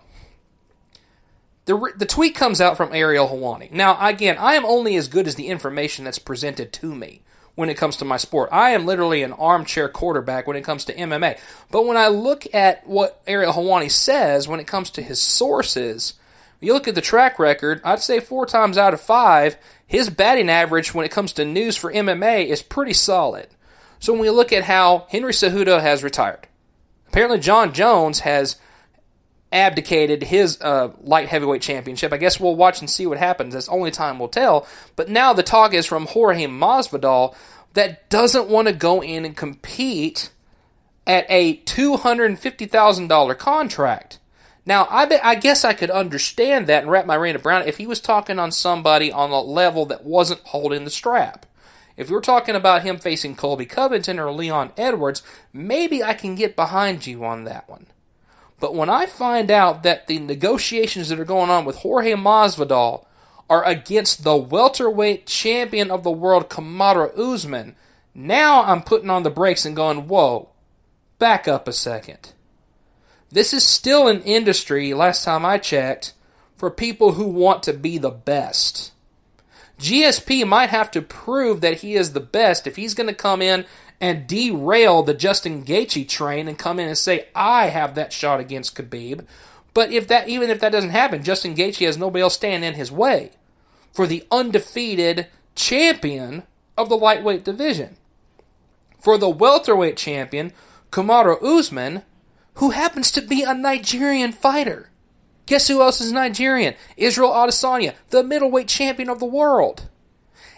The, 1.65 1.93
the 1.95 2.07
tweet 2.07 2.33
comes 2.33 2.59
out 2.59 2.75
from 2.75 2.93
Ariel 2.93 3.27
Helwani. 3.27 3.71
Now, 3.71 3.97
again, 4.03 4.37
I 4.39 4.55
am 4.55 4.65
only 4.65 4.95
as 4.95 5.07
good 5.07 5.27
as 5.27 5.35
the 5.35 5.47
information 5.47 6.05
that's 6.05 6.19
presented 6.19 6.73
to 6.73 6.95
me 6.95 7.21
when 7.53 7.69
it 7.69 7.77
comes 7.77 7.97
to 7.97 8.05
my 8.05 8.17
sport. 8.17 8.49
I 8.51 8.71
am 8.71 8.87
literally 8.87 9.21
an 9.21 9.33
armchair 9.33 9.89
quarterback 9.89 10.47
when 10.47 10.57
it 10.57 10.63
comes 10.63 10.85
to 10.85 10.95
MMA. 10.95 11.37
But 11.69 11.85
when 11.85 11.97
I 11.97 12.07
look 12.07 12.51
at 12.53 12.85
what 12.87 13.21
Ariel 13.27 13.53
Helwani 13.53 13.91
says 13.91 14.47
when 14.47 14.59
it 14.59 14.67
comes 14.67 14.89
to 14.91 15.03
his 15.03 15.21
sources, 15.21 16.15
you 16.61 16.73
look 16.73 16.87
at 16.87 16.95
the 16.95 17.01
track 17.01 17.37
record, 17.39 17.81
I'd 17.83 18.01
say 18.01 18.19
four 18.19 18.45
times 18.45 18.77
out 18.77 18.93
of 18.93 19.01
five, 19.01 19.57
his 19.85 20.09
batting 20.09 20.49
average 20.49 20.93
when 20.93 21.05
it 21.05 21.11
comes 21.11 21.33
to 21.33 21.45
news 21.45 21.75
for 21.75 21.91
MMA 21.91 22.47
is 22.47 22.61
pretty 22.61 22.93
solid. 22.93 23.47
So 23.99 24.13
when 24.13 24.21
we 24.21 24.29
look 24.29 24.51
at 24.51 24.63
how 24.63 25.07
Henry 25.09 25.33
Cejudo 25.33 25.81
has 25.81 26.03
retired, 26.03 26.47
apparently 27.07 27.39
Jon 27.39 27.73
Jones 27.73 28.19
has 28.19 28.57
abdicated 29.51 30.23
his 30.23 30.59
uh, 30.61 30.91
light 31.01 31.29
heavyweight 31.29 31.61
championship. 31.61 32.11
I 32.11 32.17
guess 32.17 32.39
we'll 32.39 32.55
watch 32.55 32.81
and 32.81 32.89
see 32.89 33.05
what 33.07 33.17
happens. 33.17 33.55
As 33.55 33.69
only 33.69 33.91
time 33.91 34.19
will 34.19 34.27
tell. 34.27 34.67
But 34.95 35.09
now 35.09 35.33
the 35.33 35.43
talk 35.43 35.73
is 35.73 35.85
from 35.85 36.07
Jorge 36.07 36.45
Masvidal 36.45 37.35
that 37.73 38.09
doesn't 38.09 38.49
want 38.49 38.67
to 38.67 38.73
go 38.73 39.01
in 39.01 39.25
and 39.25 39.35
compete 39.35 40.29
at 41.07 41.25
a 41.29 41.57
$250,000 41.57 43.37
contract. 43.37 44.19
Now, 44.65 44.87
I, 44.89 45.05
bet, 45.05 45.23
I 45.23 45.35
guess 45.35 45.63
I 45.63 45.73
could 45.73 45.91
understand 45.91 46.67
that 46.67 46.83
and 46.83 46.91
wrap 46.91 47.05
my 47.05 47.17
brain 47.17 47.37
around 47.37 47.63
it 47.63 47.67
if 47.67 47.77
he 47.77 47.85
was 47.85 47.99
talking 47.99 48.39
on 48.39 48.51
somebody 48.51 49.11
on 49.11 49.29
a 49.29 49.39
level 49.39 49.85
that 49.85 50.03
wasn't 50.03 50.41
holding 50.41 50.83
the 50.83 50.89
strap. 50.89 51.45
If 51.97 52.11
are 52.11 52.19
talking 52.19 52.55
about 52.55 52.83
him 52.83 52.97
facing 52.97 53.35
Colby 53.35 53.65
Covington 53.65 54.19
or 54.19 54.31
Leon 54.31 54.71
Edwards, 54.75 55.21
maybe 55.53 56.03
I 56.03 56.13
can 56.13 56.35
get 56.35 56.55
behind 56.55 57.07
you 57.07 57.23
on 57.23 57.45
that 57.45 57.69
one. 57.69 57.87
But 58.59 58.75
when 58.75 58.89
I 58.89 59.05
find 59.05 59.51
out 59.51 59.83
that 59.83 60.07
the 60.07 60.19
negotiations 60.19 61.09
that 61.09 61.19
are 61.19 61.25
going 61.25 61.49
on 61.49 61.63
with 61.63 61.77
Jorge 61.77 62.13
Masvidal 62.13 63.05
are 63.49 63.63
against 63.63 64.23
the 64.23 64.35
welterweight 64.35 65.27
champion 65.27 65.91
of 65.91 66.03
the 66.03 66.11
world, 66.11 66.49
Kamaru 66.49 67.17
Usman, 67.17 67.75
now 68.13 68.63
I'm 68.63 68.81
putting 68.81 69.09
on 69.09 69.23
the 69.23 69.29
brakes 69.29 69.65
and 69.65 69.75
going, 69.75 70.07
whoa, 70.07 70.49
back 71.19 71.47
up 71.47 71.67
a 71.67 71.73
second. 71.73 72.33
This 73.35 73.53
is 73.53 73.65
still 73.65 74.07
an 74.07 74.21
industry, 74.21 74.93
last 74.93 75.25
time 75.25 75.45
I 75.45 75.57
checked, 75.57 76.13
for 76.55 76.71
people 76.71 77.11
who 77.11 77.25
want 77.25 77.63
to 77.63 77.73
be 77.73 77.97
the 77.97 78.09
best. 78.09 78.93
GSP 79.77 80.47
might 80.47 80.69
have 80.69 80.89
to 80.91 81.01
prove 81.01 81.59
that 81.59 81.79
he 81.79 81.95
is 81.95 82.13
the 82.13 82.21
best 82.21 82.65
if 82.65 82.77
he's 82.77 82.93
going 82.93 83.09
to 83.09 83.13
come 83.13 83.41
in 83.41 83.65
and 83.99 84.25
derail 84.25 85.03
the 85.03 85.13
Justin 85.13 85.65
Gaethje 85.65 86.07
train 86.07 86.47
and 86.47 86.57
come 86.57 86.79
in 86.79 86.87
and 86.87 86.97
say, 86.97 87.27
I 87.35 87.65
have 87.65 87.93
that 87.95 88.13
shot 88.13 88.39
against 88.39 88.73
Khabib. 88.73 89.25
But 89.73 89.91
if 89.91 90.07
that, 90.07 90.29
even 90.29 90.49
if 90.49 90.61
that 90.61 90.71
doesn't 90.71 90.91
happen, 90.91 91.21
Justin 91.21 91.55
Gaethje 91.55 91.85
has 91.85 91.97
nobody 91.97 92.21
else 92.21 92.35
standing 92.35 92.69
in 92.69 92.75
his 92.75 92.89
way 92.89 93.31
for 93.91 94.07
the 94.07 94.25
undefeated 94.31 95.27
champion 95.55 96.43
of 96.77 96.87
the 96.87 96.95
lightweight 96.95 97.43
division. 97.43 97.97
For 98.97 99.17
the 99.17 99.27
welterweight 99.27 99.97
champion, 99.97 100.53
Kamaru 100.89 101.43
Usman, 101.43 102.03
who 102.55 102.71
happens 102.71 103.11
to 103.11 103.21
be 103.21 103.43
a 103.43 103.53
Nigerian 103.53 104.31
fighter. 104.31 104.89
Guess 105.45 105.67
who 105.67 105.81
else 105.81 106.01
is 106.01 106.11
Nigerian? 106.11 106.73
Israel 106.97 107.31
Adesanya, 107.31 107.93
the 108.09 108.23
middleweight 108.23 108.67
champion 108.67 109.09
of 109.09 109.19
the 109.19 109.25
world. 109.25 109.87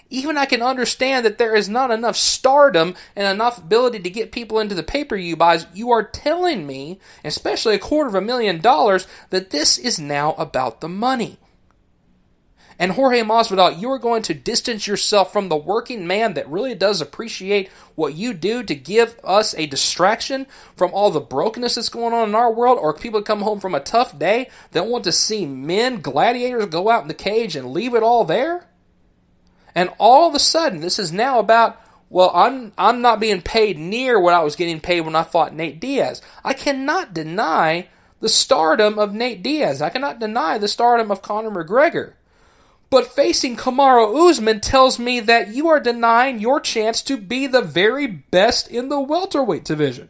Even 0.10 0.38
I 0.38 0.46
can 0.46 0.62
understand 0.62 1.26
that 1.26 1.38
there 1.38 1.56
is 1.56 1.68
not 1.68 1.92
enough 1.92 2.16
stardom 2.16 2.96
and 3.16 3.28
enough 3.28 3.58
ability 3.58 4.00
to 4.00 4.10
get 4.10 4.32
people 4.32 4.60
into 4.60 4.76
the 4.76 4.84
pay 4.84 5.04
per 5.04 5.18
view 5.18 5.36
buys. 5.36 5.66
You 5.74 5.92
are 5.92 6.04
telling 6.04 6.66
me, 6.66 7.00
especially 7.26 7.76
a 7.76 7.80
quarter 7.80 8.08
of 8.08 8.16
a 8.16 8.22
million 8.22 8.62
dollars, 8.62 9.06
that 9.32 9.50
this 9.50 9.78
is 9.78 10.00
now 10.00 10.34
about 10.34 10.80
the 10.80 10.88
money. 10.88 11.38
And 12.80 12.92
Jorge 12.92 13.22
Masvidal, 13.22 13.80
you 13.80 13.90
are 13.92 13.98
going 13.98 14.22
to 14.24 14.36
distance 14.36 14.86
yourself 14.86 15.34
from 15.34 15.50
the 15.50 15.58
working 15.58 16.06
man 16.06 16.36
that 16.36 16.48
really 16.48 16.76
does 16.76 17.02
appreciate 17.02 17.70
what 17.96 18.14
you 18.14 18.34
do 18.34 18.62
to 18.62 18.76
give 18.76 19.20
us 19.24 19.56
a 19.56 19.66
distraction 19.66 20.46
from 20.76 20.92
all 20.94 21.10
the 21.10 21.20
brokenness 21.20 21.76
that's 21.76 21.90
going 21.90 22.14
on 22.14 22.30
in 22.30 22.36
our 22.36 22.54
world, 22.54 22.78
or 22.80 22.94
people 22.94 23.24
come 23.24 23.42
home 23.42 23.60
from 23.60 23.74
a 23.74 23.80
tough 23.80 24.18
day 24.20 24.50
that 24.72 24.86
want 24.86 25.04
to 25.06 25.12
see 25.12 25.46
men, 25.48 26.02
gladiators, 26.02 26.68
go 26.68 26.90
out 26.90 27.02
in 27.02 27.08
the 27.08 27.16
cage 27.16 27.56
and 27.56 27.72
leave 27.74 27.96
it 27.96 28.04
all 28.04 28.24
there? 28.24 28.68
And 29.74 29.90
all 29.98 30.30
of 30.30 30.36
a 30.36 30.40
sudden, 30.40 30.82
this 30.82 31.00
is 31.00 31.12
now 31.12 31.40
about 31.40 31.82
well, 32.10 32.32
I'm 32.34 32.72
I'm 32.78 33.02
not 33.02 33.20
being 33.20 33.42
paid 33.42 33.78
near 33.78 34.20
what 34.20 34.34
I 34.34 34.42
was 34.44 34.56
getting 34.56 34.80
paid 34.80 35.02
when 35.02 35.16
I 35.16 35.24
fought 35.24 35.54
Nate 35.54 35.80
Diaz. 35.80 36.22
I 36.44 36.54
cannot 36.54 37.14
deny 37.14 37.90
the 38.22 38.30
stardom 38.30 38.98
of 38.98 39.14
Nate 39.14 39.44
Diaz. 39.44 39.82
I 39.82 39.90
cannot 39.90 40.20
deny 40.20 40.58
the 40.58 40.70
stardom 40.70 41.12
of 41.12 41.22
Conor 41.22 41.52
McGregor. 41.52 42.14
But 42.90 43.08
facing 43.08 43.58
Kamaru 43.58 44.30
Usman 44.30 44.62
tells 44.62 44.98
me 44.98 45.20
that 45.20 45.50
you 45.50 45.68
are 45.68 45.80
denying 45.80 46.40
your 46.40 46.60
chance 46.60 47.02
to 47.04 47.18
be 47.18 47.46
the 47.46 47.62
very 47.62 48.08
best 48.08 48.70
in 48.70 48.90
the 48.90 49.00
welterweight 49.00 49.66
division. 49.66 50.10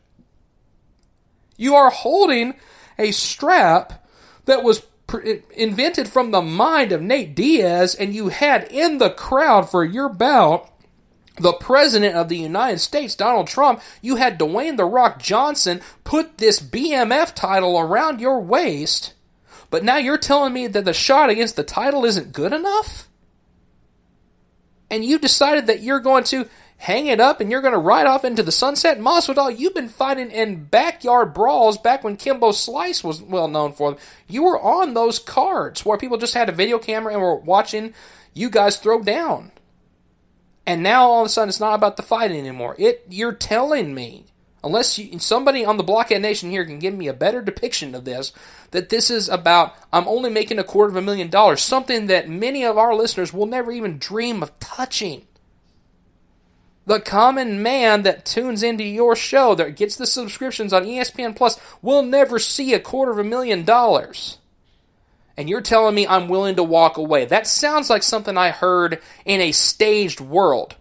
You 1.56 1.74
are 1.74 1.90
holding 1.90 2.54
a 3.00 3.12
strap 3.12 4.08
that 4.46 4.63
was 4.63 4.84
invented 5.56 6.08
from 6.08 6.32
the 6.32 6.42
mind 6.42 6.92
of 6.92 7.02
Nate 7.02 7.34
Diaz, 7.36 7.96
and 7.96 8.13
you 8.13 8.30
had 8.30 8.66
in 8.66 9.00
the 9.00 9.10
crowd 9.10 9.70
for 9.70 9.84
your 9.84 10.10
bout 10.10 10.70
the 11.40 11.54
President 11.54 12.16
of 12.16 12.30
the 12.30 12.38
United 12.38 12.80
States, 12.80 13.16
Donald 13.16 13.48
Trump, 13.48 13.82
you 14.02 14.16
had 14.16 14.40
Dwayne 14.40 14.76
The 14.76 14.86
Rock 14.86 15.22
Johnson 15.22 15.82
put 16.04 16.40
this 16.40 16.60
BMF 16.60 17.34
title 17.36 17.80
around 17.80 18.20
your 18.20 18.40
waist 18.42 19.13
but 19.69 19.84
now 19.84 19.97
you're 19.97 20.17
telling 20.17 20.53
me 20.53 20.67
that 20.67 20.86
the 20.86 20.93
shot 20.93 21.30
against 21.30 21.56
the 21.56 21.63
title 21.63 22.06
isn't 22.06 22.34
good 22.34 22.53
enough? 22.53 23.08
And 24.89 25.03
you 25.03 25.19
decided 25.19 25.67
that 25.67 25.82
you're 25.82 25.99
going 25.99 26.23
to 26.25 26.47
hang 26.77 27.08
it 27.08 27.19
up 27.19 27.41
and 27.41 27.51
you're 27.51 27.62
going 27.62 27.73
to 27.73 27.80
ride 27.80 28.06
off 28.06 28.23
into 28.23 28.43
the 28.43 28.51
sunset? 28.51 28.99
Masvidal, 28.99 29.58
you've 29.58 29.73
been 29.73 29.89
fighting 29.89 30.32
in 30.32 30.65
backyard 30.65 31.34
brawls 31.34 31.77
back 31.77 32.03
when 32.03 32.15
Kimbo 32.15 32.51
Slice 32.51 33.03
was 33.03 33.21
well 33.21 33.47
known 33.47 33.73
for 33.73 33.91
them. 33.91 33.99
You 34.27 34.43
were 34.43 34.62
on 34.62 34.93
those 34.93 35.19
cards 35.19 35.86
where 35.86 35.97
people 35.97 36.17
just 36.17 36.36
had 36.36 36.49
a 36.49 36.53
video 36.53 36.80
camera 36.80 37.13
and 37.13 37.21
were 37.21 37.36
watching 37.36 37.93
you 38.34 38.49
guys 38.49 38.77
throw 38.77 39.01
down. 39.01 39.51
And 40.65 40.84
now 40.84 41.10
all 41.10 41.21
of 41.21 41.25
a 41.25 41.30
sudden 41.30 41.49
it's 41.49 41.60
not 41.60 41.75
about 41.75 41.97
the 41.97 42.03
fight 42.03 42.32
anymore. 42.32 42.75
It 42.77 43.06
you're 43.10 43.34
telling 43.34 43.95
me 43.95 44.27
unless 44.67 44.99
you, 44.99 45.17
somebody 45.19 45.65
on 45.65 45.77
the 45.77 45.84
Blockhead 45.84 46.21
Nation 46.21 46.51
here 46.51 46.65
can 46.65 46.77
give 46.77 46.93
me 46.93 47.08
a 47.08 47.13
better 47.13 47.41
depiction 47.41 47.95
of 47.95 48.06
this, 48.06 48.32
that 48.71 48.89
this 48.89 49.10
is 49.10 49.27
about 49.27 49.75
I'm 49.91 50.08
only 50.08 50.30
making 50.30 50.60
a 50.60 50.63
quarter 50.63 50.91
of 50.91 50.95
a 50.95 51.01
million 51.01 51.30
dollars, 51.30 51.62
something 51.62 52.06
that 52.08 52.30
many 52.30 52.63
of 52.63 52.77
our 52.77 52.93
listeners 52.93 53.34
will 53.34 53.45
never 53.47 53.71
even 53.71 53.97
dream 53.97 54.43
of 54.43 54.58
touching. 54.60 55.25
The 56.86 56.99
common 57.01 57.62
man 57.62 58.03
that 58.03 58.23
tunes 58.23 58.63
into 58.63 58.84
your 58.84 59.15
show, 59.15 59.56
that 59.56 59.75
gets 59.75 59.95
the 59.97 60.06
subscriptions 60.06 60.71
on 60.71 60.86
ESPN 60.86 61.36
Plus, 61.36 61.60
will 61.82 62.01
never 62.01 62.39
see 62.39 62.73
a 62.73 62.80
quarter 62.80 63.12
of 63.12 63.19
a 63.19 63.23
million 63.25 63.65
dollars. 63.65 64.38
And 65.36 65.49
you're 65.49 65.62
telling 65.62 65.95
me 65.95 66.08
I'm 66.08 66.30
willing 66.30 66.56
to 66.56 66.63
walk 66.63 66.97
away. 66.97 67.25
That 67.25 67.45
sounds 67.45 67.89
like 67.89 68.03
something 68.03 68.38
I 68.38 68.51
heard 68.51 69.01
in 69.25 69.41
a 69.41 69.51
staged 69.51 70.21
world. 70.21 70.75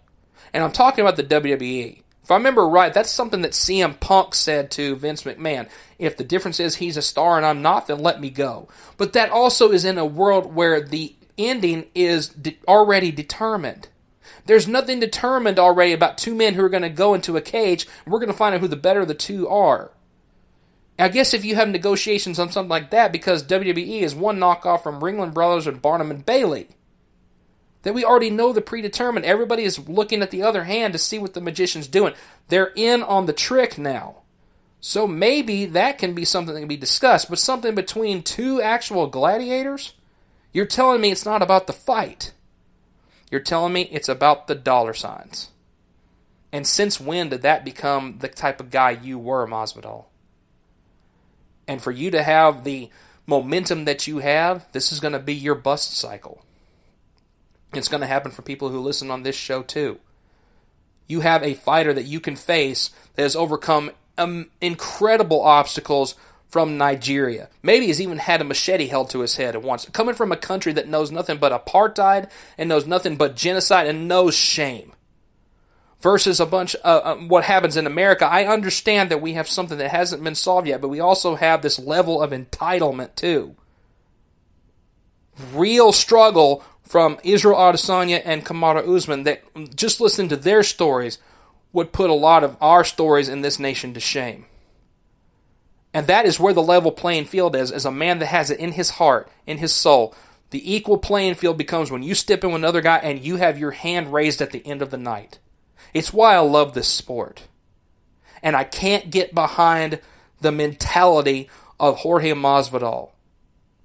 And 0.53 0.63
I'm 0.63 0.71
talking 0.71 1.05
about 1.05 1.17
the 1.17 1.23
WWE. 1.23 2.01
If 2.27 2.31
I 2.31 2.35
remember 2.35 2.67
right, 2.67 2.93
that's 2.93 3.09
something 3.09 3.41
that 3.43 3.53
CM 3.53 3.97
Punk 4.01 4.35
said 4.35 4.69
to 4.71 4.97
Vince 4.97 5.23
McMahon. 5.23 5.69
If 5.97 6.17
the 6.17 6.25
difference 6.25 6.59
is 6.59 6.75
he's 6.75 6.97
a 6.97 7.01
star 7.01 7.37
and 7.37 7.45
I'm 7.45 7.61
not, 7.61 7.87
then 7.87 7.99
let 7.99 8.19
me 8.19 8.29
go. 8.29 8.67
But 8.97 9.13
that 9.13 9.29
also 9.29 9.71
is 9.71 9.85
in 9.85 9.97
a 9.97 10.05
world 10.05 10.53
where 10.53 10.81
the 10.81 11.15
ending 11.37 11.85
is 11.95 12.27
de- 12.27 12.59
already 12.67 13.13
determined. 13.13 13.87
There's 14.45 14.67
nothing 14.67 14.99
determined 14.99 15.57
already 15.57 15.93
about 15.93 16.17
two 16.17 16.35
men 16.35 16.55
who 16.55 16.65
are 16.65 16.69
going 16.69 16.83
to 16.83 16.89
go 16.89 17.13
into 17.13 17.37
a 17.37 17.41
cage, 17.41 17.87
we're 18.05 18.19
going 18.19 18.27
to 18.27 18.37
find 18.37 18.53
out 18.53 18.59
who 18.59 18.67
the 18.67 18.75
better 18.75 18.99
of 18.99 19.07
the 19.07 19.13
two 19.13 19.47
are. 19.47 19.91
I 20.99 21.07
guess 21.07 21.33
if 21.33 21.45
you 21.45 21.55
have 21.55 21.69
negotiations 21.69 22.39
on 22.39 22.51
something 22.51 22.67
like 22.67 22.89
that, 22.89 23.13
because 23.13 23.41
WWE 23.41 24.01
is 24.01 24.13
one 24.13 24.37
knockoff 24.37 24.83
from 24.83 24.99
Ringling 24.99 25.33
Brothers 25.33 25.65
and 25.65 25.81
Barnum 25.81 26.11
and 26.11 26.25
Bailey 26.25 26.67
that 27.87 27.93
we 27.93 28.03
already 28.03 28.29
know 28.29 28.51
the 28.51 28.59
predetermined. 28.59 29.23
Everybody 29.23 29.63
is 29.63 29.87
looking 29.87 30.21
at 30.21 30.29
the 30.29 30.43
other 30.43 30.65
hand 30.65 30.91
to 30.91 30.99
see 30.99 31.17
what 31.17 31.33
the 31.33 31.39
magician's 31.39 31.87
doing. 31.87 32.13
They're 32.49 32.73
in 32.75 33.01
on 33.01 33.27
the 33.27 33.31
trick 33.31 33.77
now. 33.77 34.23
So 34.81 35.07
maybe 35.07 35.63
that 35.67 35.97
can 35.97 36.13
be 36.13 36.25
something 36.25 36.53
that 36.53 36.59
can 36.59 36.67
be 36.67 36.75
discussed, 36.75 37.29
but 37.29 37.39
something 37.39 37.75
between 37.75 38.23
two 38.23 38.61
actual 38.61 39.07
gladiators? 39.07 39.93
You're 40.51 40.65
telling 40.65 40.99
me 40.99 41.11
it's 41.11 41.25
not 41.25 41.41
about 41.41 41.65
the 41.65 41.71
fight. 41.71 42.33
You're 43.31 43.39
telling 43.39 43.71
me 43.71 43.83
it's 43.83 44.09
about 44.09 44.47
the 44.47 44.55
dollar 44.55 44.93
signs. 44.93 45.51
And 46.51 46.67
since 46.67 46.99
when 46.99 47.29
did 47.29 47.41
that 47.43 47.63
become 47.63 48.17
the 48.19 48.27
type 48.27 48.59
of 48.59 48.69
guy 48.69 48.99
you 49.01 49.17
were, 49.17 49.47
Masvidal? 49.47 50.07
And 51.69 51.81
for 51.81 51.91
you 51.91 52.11
to 52.11 52.21
have 52.21 52.65
the 52.65 52.89
momentum 53.25 53.85
that 53.85 54.07
you 54.07 54.17
have, 54.17 54.69
this 54.73 54.91
is 54.91 54.99
going 54.99 55.13
to 55.13 55.19
be 55.19 55.33
your 55.33 55.55
bust 55.55 55.95
cycle. 55.95 56.43
It's 57.73 57.89
going 57.89 58.01
to 58.01 58.07
happen 58.07 58.31
for 58.31 58.41
people 58.41 58.69
who 58.69 58.79
listen 58.79 59.11
on 59.11 59.23
this 59.23 59.35
show 59.35 59.61
too. 59.61 59.99
You 61.07 61.21
have 61.21 61.43
a 61.43 61.53
fighter 61.53 61.93
that 61.93 62.05
you 62.05 62.19
can 62.19 62.35
face 62.35 62.91
that 63.15 63.23
has 63.23 63.35
overcome 63.35 63.91
um, 64.17 64.49
incredible 64.61 65.41
obstacles 65.41 66.15
from 66.47 66.77
Nigeria. 66.77 67.49
Maybe 67.61 67.87
has 67.87 68.01
even 68.01 68.19
had 68.19 68.41
a 68.41 68.45
machete 68.45 68.87
held 68.87 69.09
to 69.11 69.19
his 69.19 69.35
head 69.35 69.55
at 69.55 69.61
once. 69.61 69.85
Coming 69.89 70.15
from 70.15 70.31
a 70.31 70.37
country 70.37 70.73
that 70.73 70.87
knows 70.87 71.11
nothing 71.11 71.37
but 71.37 71.51
apartheid 71.51 72.29
and 72.57 72.69
knows 72.69 72.87
nothing 72.87 73.17
but 73.17 73.35
genocide 73.35 73.87
and 73.87 74.07
knows 74.07 74.35
shame. 74.35 74.93
Versus 75.99 76.39
a 76.39 76.45
bunch 76.45 76.75
of 76.75 77.19
uh, 77.19 77.21
what 77.27 77.43
happens 77.43 77.75
in 77.75 77.87
America. 77.87 78.25
I 78.25 78.45
understand 78.45 79.09
that 79.09 79.21
we 79.21 79.33
have 79.33 79.47
something 79.47 79.77
that 79.79 79.89
hasn't 79.89 80.23
been 80.23 80.35
solved 80.35 80.67
yet, 80.67 80.79
but 80.79 80.89
we 80.89 80.99
also 80.99 81.35
have 81.35 81.61
this 81.61 81.79
level 81.79 82.21
of 82.21 82.31
entitlement 82.31 83.15
too. 83.15 83.55
Real 85.53 85.91
struggle 85.91 86.63
from 86.87 87.19
Israel 87.23 87.57
Adesanya 87.57 88.21
and 88.23 88.45
Kamaru 88.45 88.95
Usman 88.95 89.23
that 89.23 89.43
just 89.75 89.99
listening 89.99 90.29
to 90.29 90.37
their 90.37 90.63
stories 90.63 91.19
would 91.73 91.91
put 91.91 92.09
a 92.09 92.13
lot 92.13 92.43
of 92.43 92.55
our 92.61 92.83
stories 92.83 93.29
in 93.29 93.41
this 93.41 93.59
nation 93.59 93.93
to 93.93 93.99
shame. 93.99 94.45
And 95.93 96.07
that 96.07 96.25
is 96.25 96.39
where 96.39 96.53
the 96.53 96.61
level 96.61 96.91
playing 96.91 97.25
field 97.25 97.55
is, 97.55 97.71
as 97.71 97.85
a 97.85 97.91
man 97.91 98.19
that 98.19 98.27
has 98.27 98.49
it 98.49 98.59
in 98.59 98.71
his 98.73 98.91
heart, 98.91 99.29
in 99.45 99.57
his 99.57 99.73
soul. 99.73 100.15
The 100.51 100.75
equal 100.75 100.97
playing 100.97 101.35
field 101.35 101.57
becomes 101.57 101.91
when 101.91 102.03
you 102.03 102.15
step 102.15 102.43
in 102.43 102.51
with 102.51 102.61
another 102.61 102.81
guy 102.81 102.97
and 102.97 103.19
you 103.19 103.35
have 103.35 103.59
your 103.59 103.71
hand 103.71 104.13
raised 104.13 104.41
at 104.41 104.51
the 104.51 104.65
end 104.65 104.81
of 104.81 104.91
the 104.91 104.97
night. 104.97 105.39
It's 105.93 106.13
why 106.13 106.35
I 106.35 106.39
love 106.39 106.73
this 106.73 106.87
sport. 106.87 107.43
And 108.41 108.55
I 108.55 108.63
can't 108.63 109.09
get 109.09 109.35
behind 109.35 109.99
the 110.39 110.51
mentality 110.51 111.49
of 111.79 111.97
Jorge 111.97 112.31
Masvidal 112.31 113.11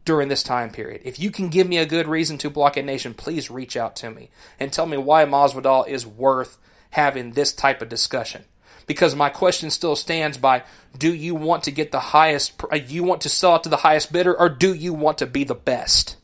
during 0.05 0.29
this 0.29 0.43
time 0.43 0.71
period. 0.71 1.03
If 1.05 1.19
you 1.19 1.31
can 1.31 1.49
give 1.49 1.69
me 1.69 1.79
a 1.79 1.87
good 1.87 2.09
reason 2.09 2.39
to 2.39 2.51
Blockhead 2.51 2.85
Nation, 2.85 3.15
please 3.15 3.51
reach 3.51 3.77
out 3.77 3.95
to 3.97 4.11
me 4.11 4.31
and 4.59 4.73
tell 4.73 4.87
me 4.87 4.97
why 4.97 5.25
Masvidal 5.25 5.87
is 5.87 6.07
worth 6.07 6.59
having 6.91 7.33
this 7.33 7.53
type 7.53 7.83
of 7.83 7.89
discussion. 7.89 8.45
Because 8.87 9.15
my 9.15 9.29
question 9.29 9.71
still 9.71 9.97
stands 9.97 10.39
by 10.39 10.65
do 10.97 11.15
you 11.15 11.35
want 11.35 11.63
to 11.65 11.71
get 11.71 11.93
the 11.93 12.01
highest, 12.01 12.61
uh, 12.71 12.77
you 12.77 13.05
want 13.05 13.21
to 13.23 13.29
sell 13.29 13.57
it 13.57 13.63
to 13.63 13.69
the 13.69 13.79
highest 13.79 14.13
bidder, 14.13 14.39
or 14.39 14.49
do 14.49 14.75
you 14.75 14.93
want 14.93 15.19
to 15.19 15.27
be 15.27 15.45
the 15.45 15.55
best? 15.55 16.17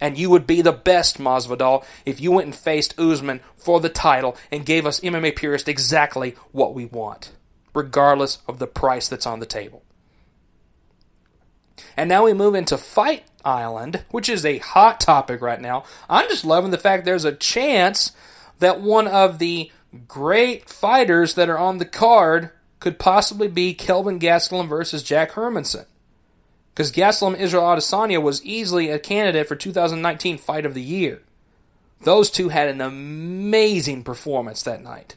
And 0.00 0.18
you 0.18 0.30
would 0.30 0.46
be 0.46 0.62
the 0.62 0.72
best, 0.72 1.18
Masvidal, 1.18 1.84
if 2.04 2.20
you 2.20 2.30
went 2.30 2.46
and 2.46 2.54
faced 2.54 2.98
Usman 2.98 3.40
for 3.56 3.80
the 3.80 3.88
title 3.88 4.36
and 4.52 4.66
gave 4.66 4.86
us 4.86 5.00
MMA 5.00 5.34
purists 5.34 5.68
exactly 5.68 6.36
what 6.52 6.74
we 6.74 6.84
want, 6.84 7.32
regardless 7.74 8.38
of 8.46 8.58
the 8.58 8.66
price 8.66 9.08
that's 9.08 9.26
on 9.26 9.40
the 9.40 9.46
table. 9.46 9.82
And 11.96 12.08
now 12.08 12.24
we 12.24 12.32
move 12.32 12.54
into 12.54 12.76
Fight 12.76 13.24
Island, 13.44 14.04
which 14.10 14.28
is 14.28 14.44
a 14.44 14.58
hot 14.58 15.00
topic 15.00 15.40
right 15.40 15.60
now. 15.60 15.84
I'm 16.10 16.28
just 16.28 16.44
loving 16.44 16.70
the 16.70 16.78
fact 16.78 17.04
there's 17.04 17.24
a 17.24 17.32
chance 17.32 18.12
that 18.58 18.80
one 18.80 19.08
of 19.08 19.38
the 19.38 19.70
great 20.08 20.68
fighters 20.68 21.34
that 21.34 21.48
are 21.48 21.58
on 21.58 21.78
the 21.78 21.84
card 21.84 22.50
could 22.80 22.98
possibly 22.98 23.48
be 23.48 23.72
Kelvin 23.72 24.18
Gastelum 24.18 24.68
versus 24.68 25.02
Jack 25.02 25.32
Hermansson. 25.32 25.86
Because 26.74 26.92
Gastelum 26.92 27.38
Israel 27.38 27.64
Adesanya 27.64 28.20
was 28.20 28.44
easily 28.44 28.90
a 28.90 28.98
candidate 28.98 29.48
for 29.48 29.56
2019 29.56 30.36
Fight 30.36 30.66
of 30.66 30.74
the 30.74 30.82
Year. 30.82 31.22
Those 32.02 32.30
two 32.30 32.50
had 32.50 32.68
an 32.68 32.82
amazing 32.82 34.04
performance 34.04 34.62
that 34.62 34.82
night. 34.82 35.16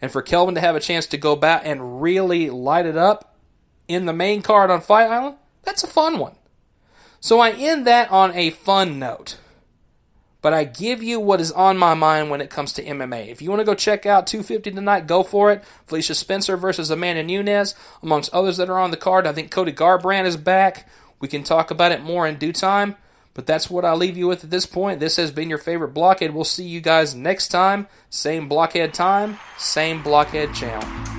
And 0.00 0.12
for 0.12 0.22
Kelvin 0.22 0.54
to 0.54 0.60
have 0.60 0.76
a 0.76 0.80
chance 0.80 1.06
to 1.06 1.16
go 1.16 1.34
back 1.34 1.62
and 1.64 2.00
really 2.00 2.50
light 2.50 2.86
it 2.86 2.96
up 2.96 3.36
in 3.88 4.06
the 4.06 4.12
main 4.12 4.42
card 4.42 4.70
on 4.70 4.80
Fight 4.80 5.10
Island, 5.10 5.36
that's 5.64 5.84
a 5.84 5.88
fun 5.88 6.18
one. 6.18 6.36
So 7.20 7.40
I 7.40 7.52
end 7.52 7.86
that 7.86 8.10
on 8.10 8.34
a 8.34 8.50
fun 8.50 8.98
note. 8.98 9.38
But 10.42 10.52
I 10.52 10.64
give 10.64 11.02
you 11.02 11.20
what 11.20 11.40
is 11.40 11.50
on 11.52 11.78
my 11.78 11.94
mind 11.94 12.28
when 12.28 12.42
it 12.42 12.50
comes 12.50 12.74
to 12.74 12.84
MMA. 12.84 13.28
If 13.28 13.40
you 13.40 13.48
want 13.48 13.60
to 13.60 13.64
go 13.64 13.74
check 13.74 14.04
out 14.04 14.26
250 14.26 14.72
tonight, 14.72 15.06
go 15.06 15.22
for 15.22 15.50
it. 15.50 15.64
Felicia 15.86 16.14
Spencer 16.14 16.58
versus 16.58 16.90
Amanda 16.90 17.22
Nunes, 17.22 17.74
amongst 18.02 18.34
others 18.34 18.58
that 18.58 18.68
are 18.68 18.78
on 18.78 18.90
the 18.90 18.98
card. 18.98 19.26
I 19.26 19.32
think 19.32 19.50
Cody 19.50 19.72
Garbrandt 19.72 20.26
is 20.26 20.36
back. 20.36 20.86
We 21.18 21.28
can 21.28 21.44
talk 21.44 21.70
about 21.70 21.92
it 21.92 22.02
more 22.02 22.26
in 22.26 22.36
due 22.36 22.52
time. 22.52 22.96
But 23.32 23.46
that's 23.46 23.70
what 23.70 23.84
I'll 23.84 23.96
leave 23.96 24.18
you 24.18 24.28
with 24.28 24.44
at 24.44 24.50
this 24.50 24.66
point. 24.66 25.00
This 25.00 25.16
has 25.16 25.30
been 25.30 25.48
your 25.48 25.58
favorite 25.58 25.94
blockhead. 25.94 26.34
We'll 26.34 26.44
see 26.44 26.64
you 26.64 26.82
guys 26.82 27.14
next 27.14 27.48
time. 27.48 27.88
Same 28.10 28.48
blockhead 28.48 28.94
time, 28.94 29.38
same 29.58 30.02
blockhead 30.02 30.54
channel. 30.54 31.13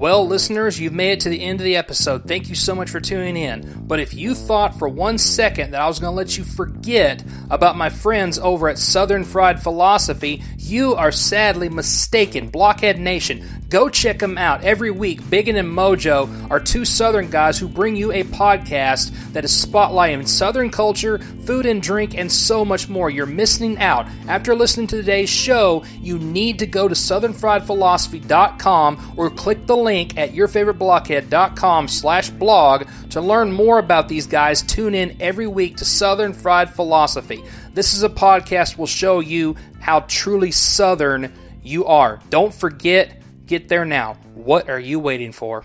Well, 0.00 0.26
listeners, 0.26 0.80
you've 0.80 0.94
made 0.94 1.12
it 1.12 1.20
to 1.20 1.28
the 1.28 1.42
end 1.42 1.60
of 1.60 1.64
the 1.64 1.76
episode. 1.76 2.26
Thank 2.26 2.48
you 2.48 2.54
so 2.54 2.74
much 2.74 2.88
for 2.88 3.00
tuning 3.00 3.36
in. 3.36 3.84
But 3.86 4.00
if 4.00 4.14
you 4.14 4.34
thought 4.34 4.78
for 4.78 4.88
one 4.88 5.18
second 5.18 5.72
that 5.72 5.82
I 5.82 5.86
was 5.86 5.98
going 5.98 6.10
to 6.10 6.16
let 6.16 6.38
you 6.38 6.42
forget 6.42 7.22
about 7.50 7.76
my 7.76 7.90
friends 7.90 8.38
over 8.38 8.70
at 8.70 8.78
Southern 8.78 9.24
Fried 9.24 9.62
Philosophy, 9.62 10.42
you 10.56 10.94
are 10.94 11.12
sadly 11.12 11.68
mistaken. 11.68 12.48
Blockhead 12.48 12.98
Nation, 12.98 13.46
Go 13.70 13.88
check 13.88 14.18
them 14.18 14.36
out. 14.36 14.62
Every 14.64 14.90
week, 14.90 15.30
Biggin 15.30 15.54
and 15.54 15.68
Mojo 15.68 16.50
are 16.50 16.58
two 16.58 16.84
Southern 16.84 17.30
guys 17.30 17.56
who 17.56 17.68
bring 17.68 17.94
you 17.94 18.10
a 18.10 18.24
podcast 18.24 19.12
that 19.32 19.44
is 19.44 19.52
spotlighting 19.52 20.26
Southern 20.26 20.70
culture, 20.70 21.18
food 21.18 21.66
and 21.66 21.80
drink, 21.80 22.18
and 22.18 22.32
so 22.32 22.64
much 22.64 22.88
more. 22.88 23.10
You're 23.10 23.26
missing 23.26 23.78
out. 23.78 24.08
After 24.26 24.56
listening 24.56 24.88
to 24.88 24.96
today's 24.96 25.30
show, 25.30 25.84
you 26.00 26.18
need 26.18 26.58
to 26.58 26.66
go 26.66 26.88
to 26.88 26.96
southernfriedphilosophy.com 26.96 29.14
or 29.16 29.30
click 29.30 29.66
the 29.66 29.76
link 29.76 29.89
at 29.98 30.32
yourfavoriteblockhead.com 30.32 31.88
slash 31.88 32.30
blog 32.30 32.86
to 33.10 33.20
learn 33.20 33.52
more 33.52 33.78
about 33.78 34.08
these 34.08 34.26
guys. 34.26 34.62
Tune 34.62 34.94
in 34.94 35.16
every 35.20 35.46
week 35.46 35.76
to 35.78 35.84
Southern 35.84 36.32
Fried 36.32 36.72
Philosophy. 36.74 37.42
This 37.74 37.94
is 37.94 38.02
a 38.02 38.08
podcast 38.08 38.78
will 38.78 38.86
show 38.86 39.20
you 39.20 39.56
how 39.80 40.00
truly 40.00 40.50
Southern 40.50 41.32
you 41.62 41.86
are. 41.86 42.20
Don't 42.30 42.54
forget 42.54 43.20
Get 43.50 43.66
there 43.66 43.84
now. 43.84 44.14
What 44.36 44.70
are 44.70 44.78
you 44.78 45.00
waiting 45.00 45.32
for? 45.32 45.64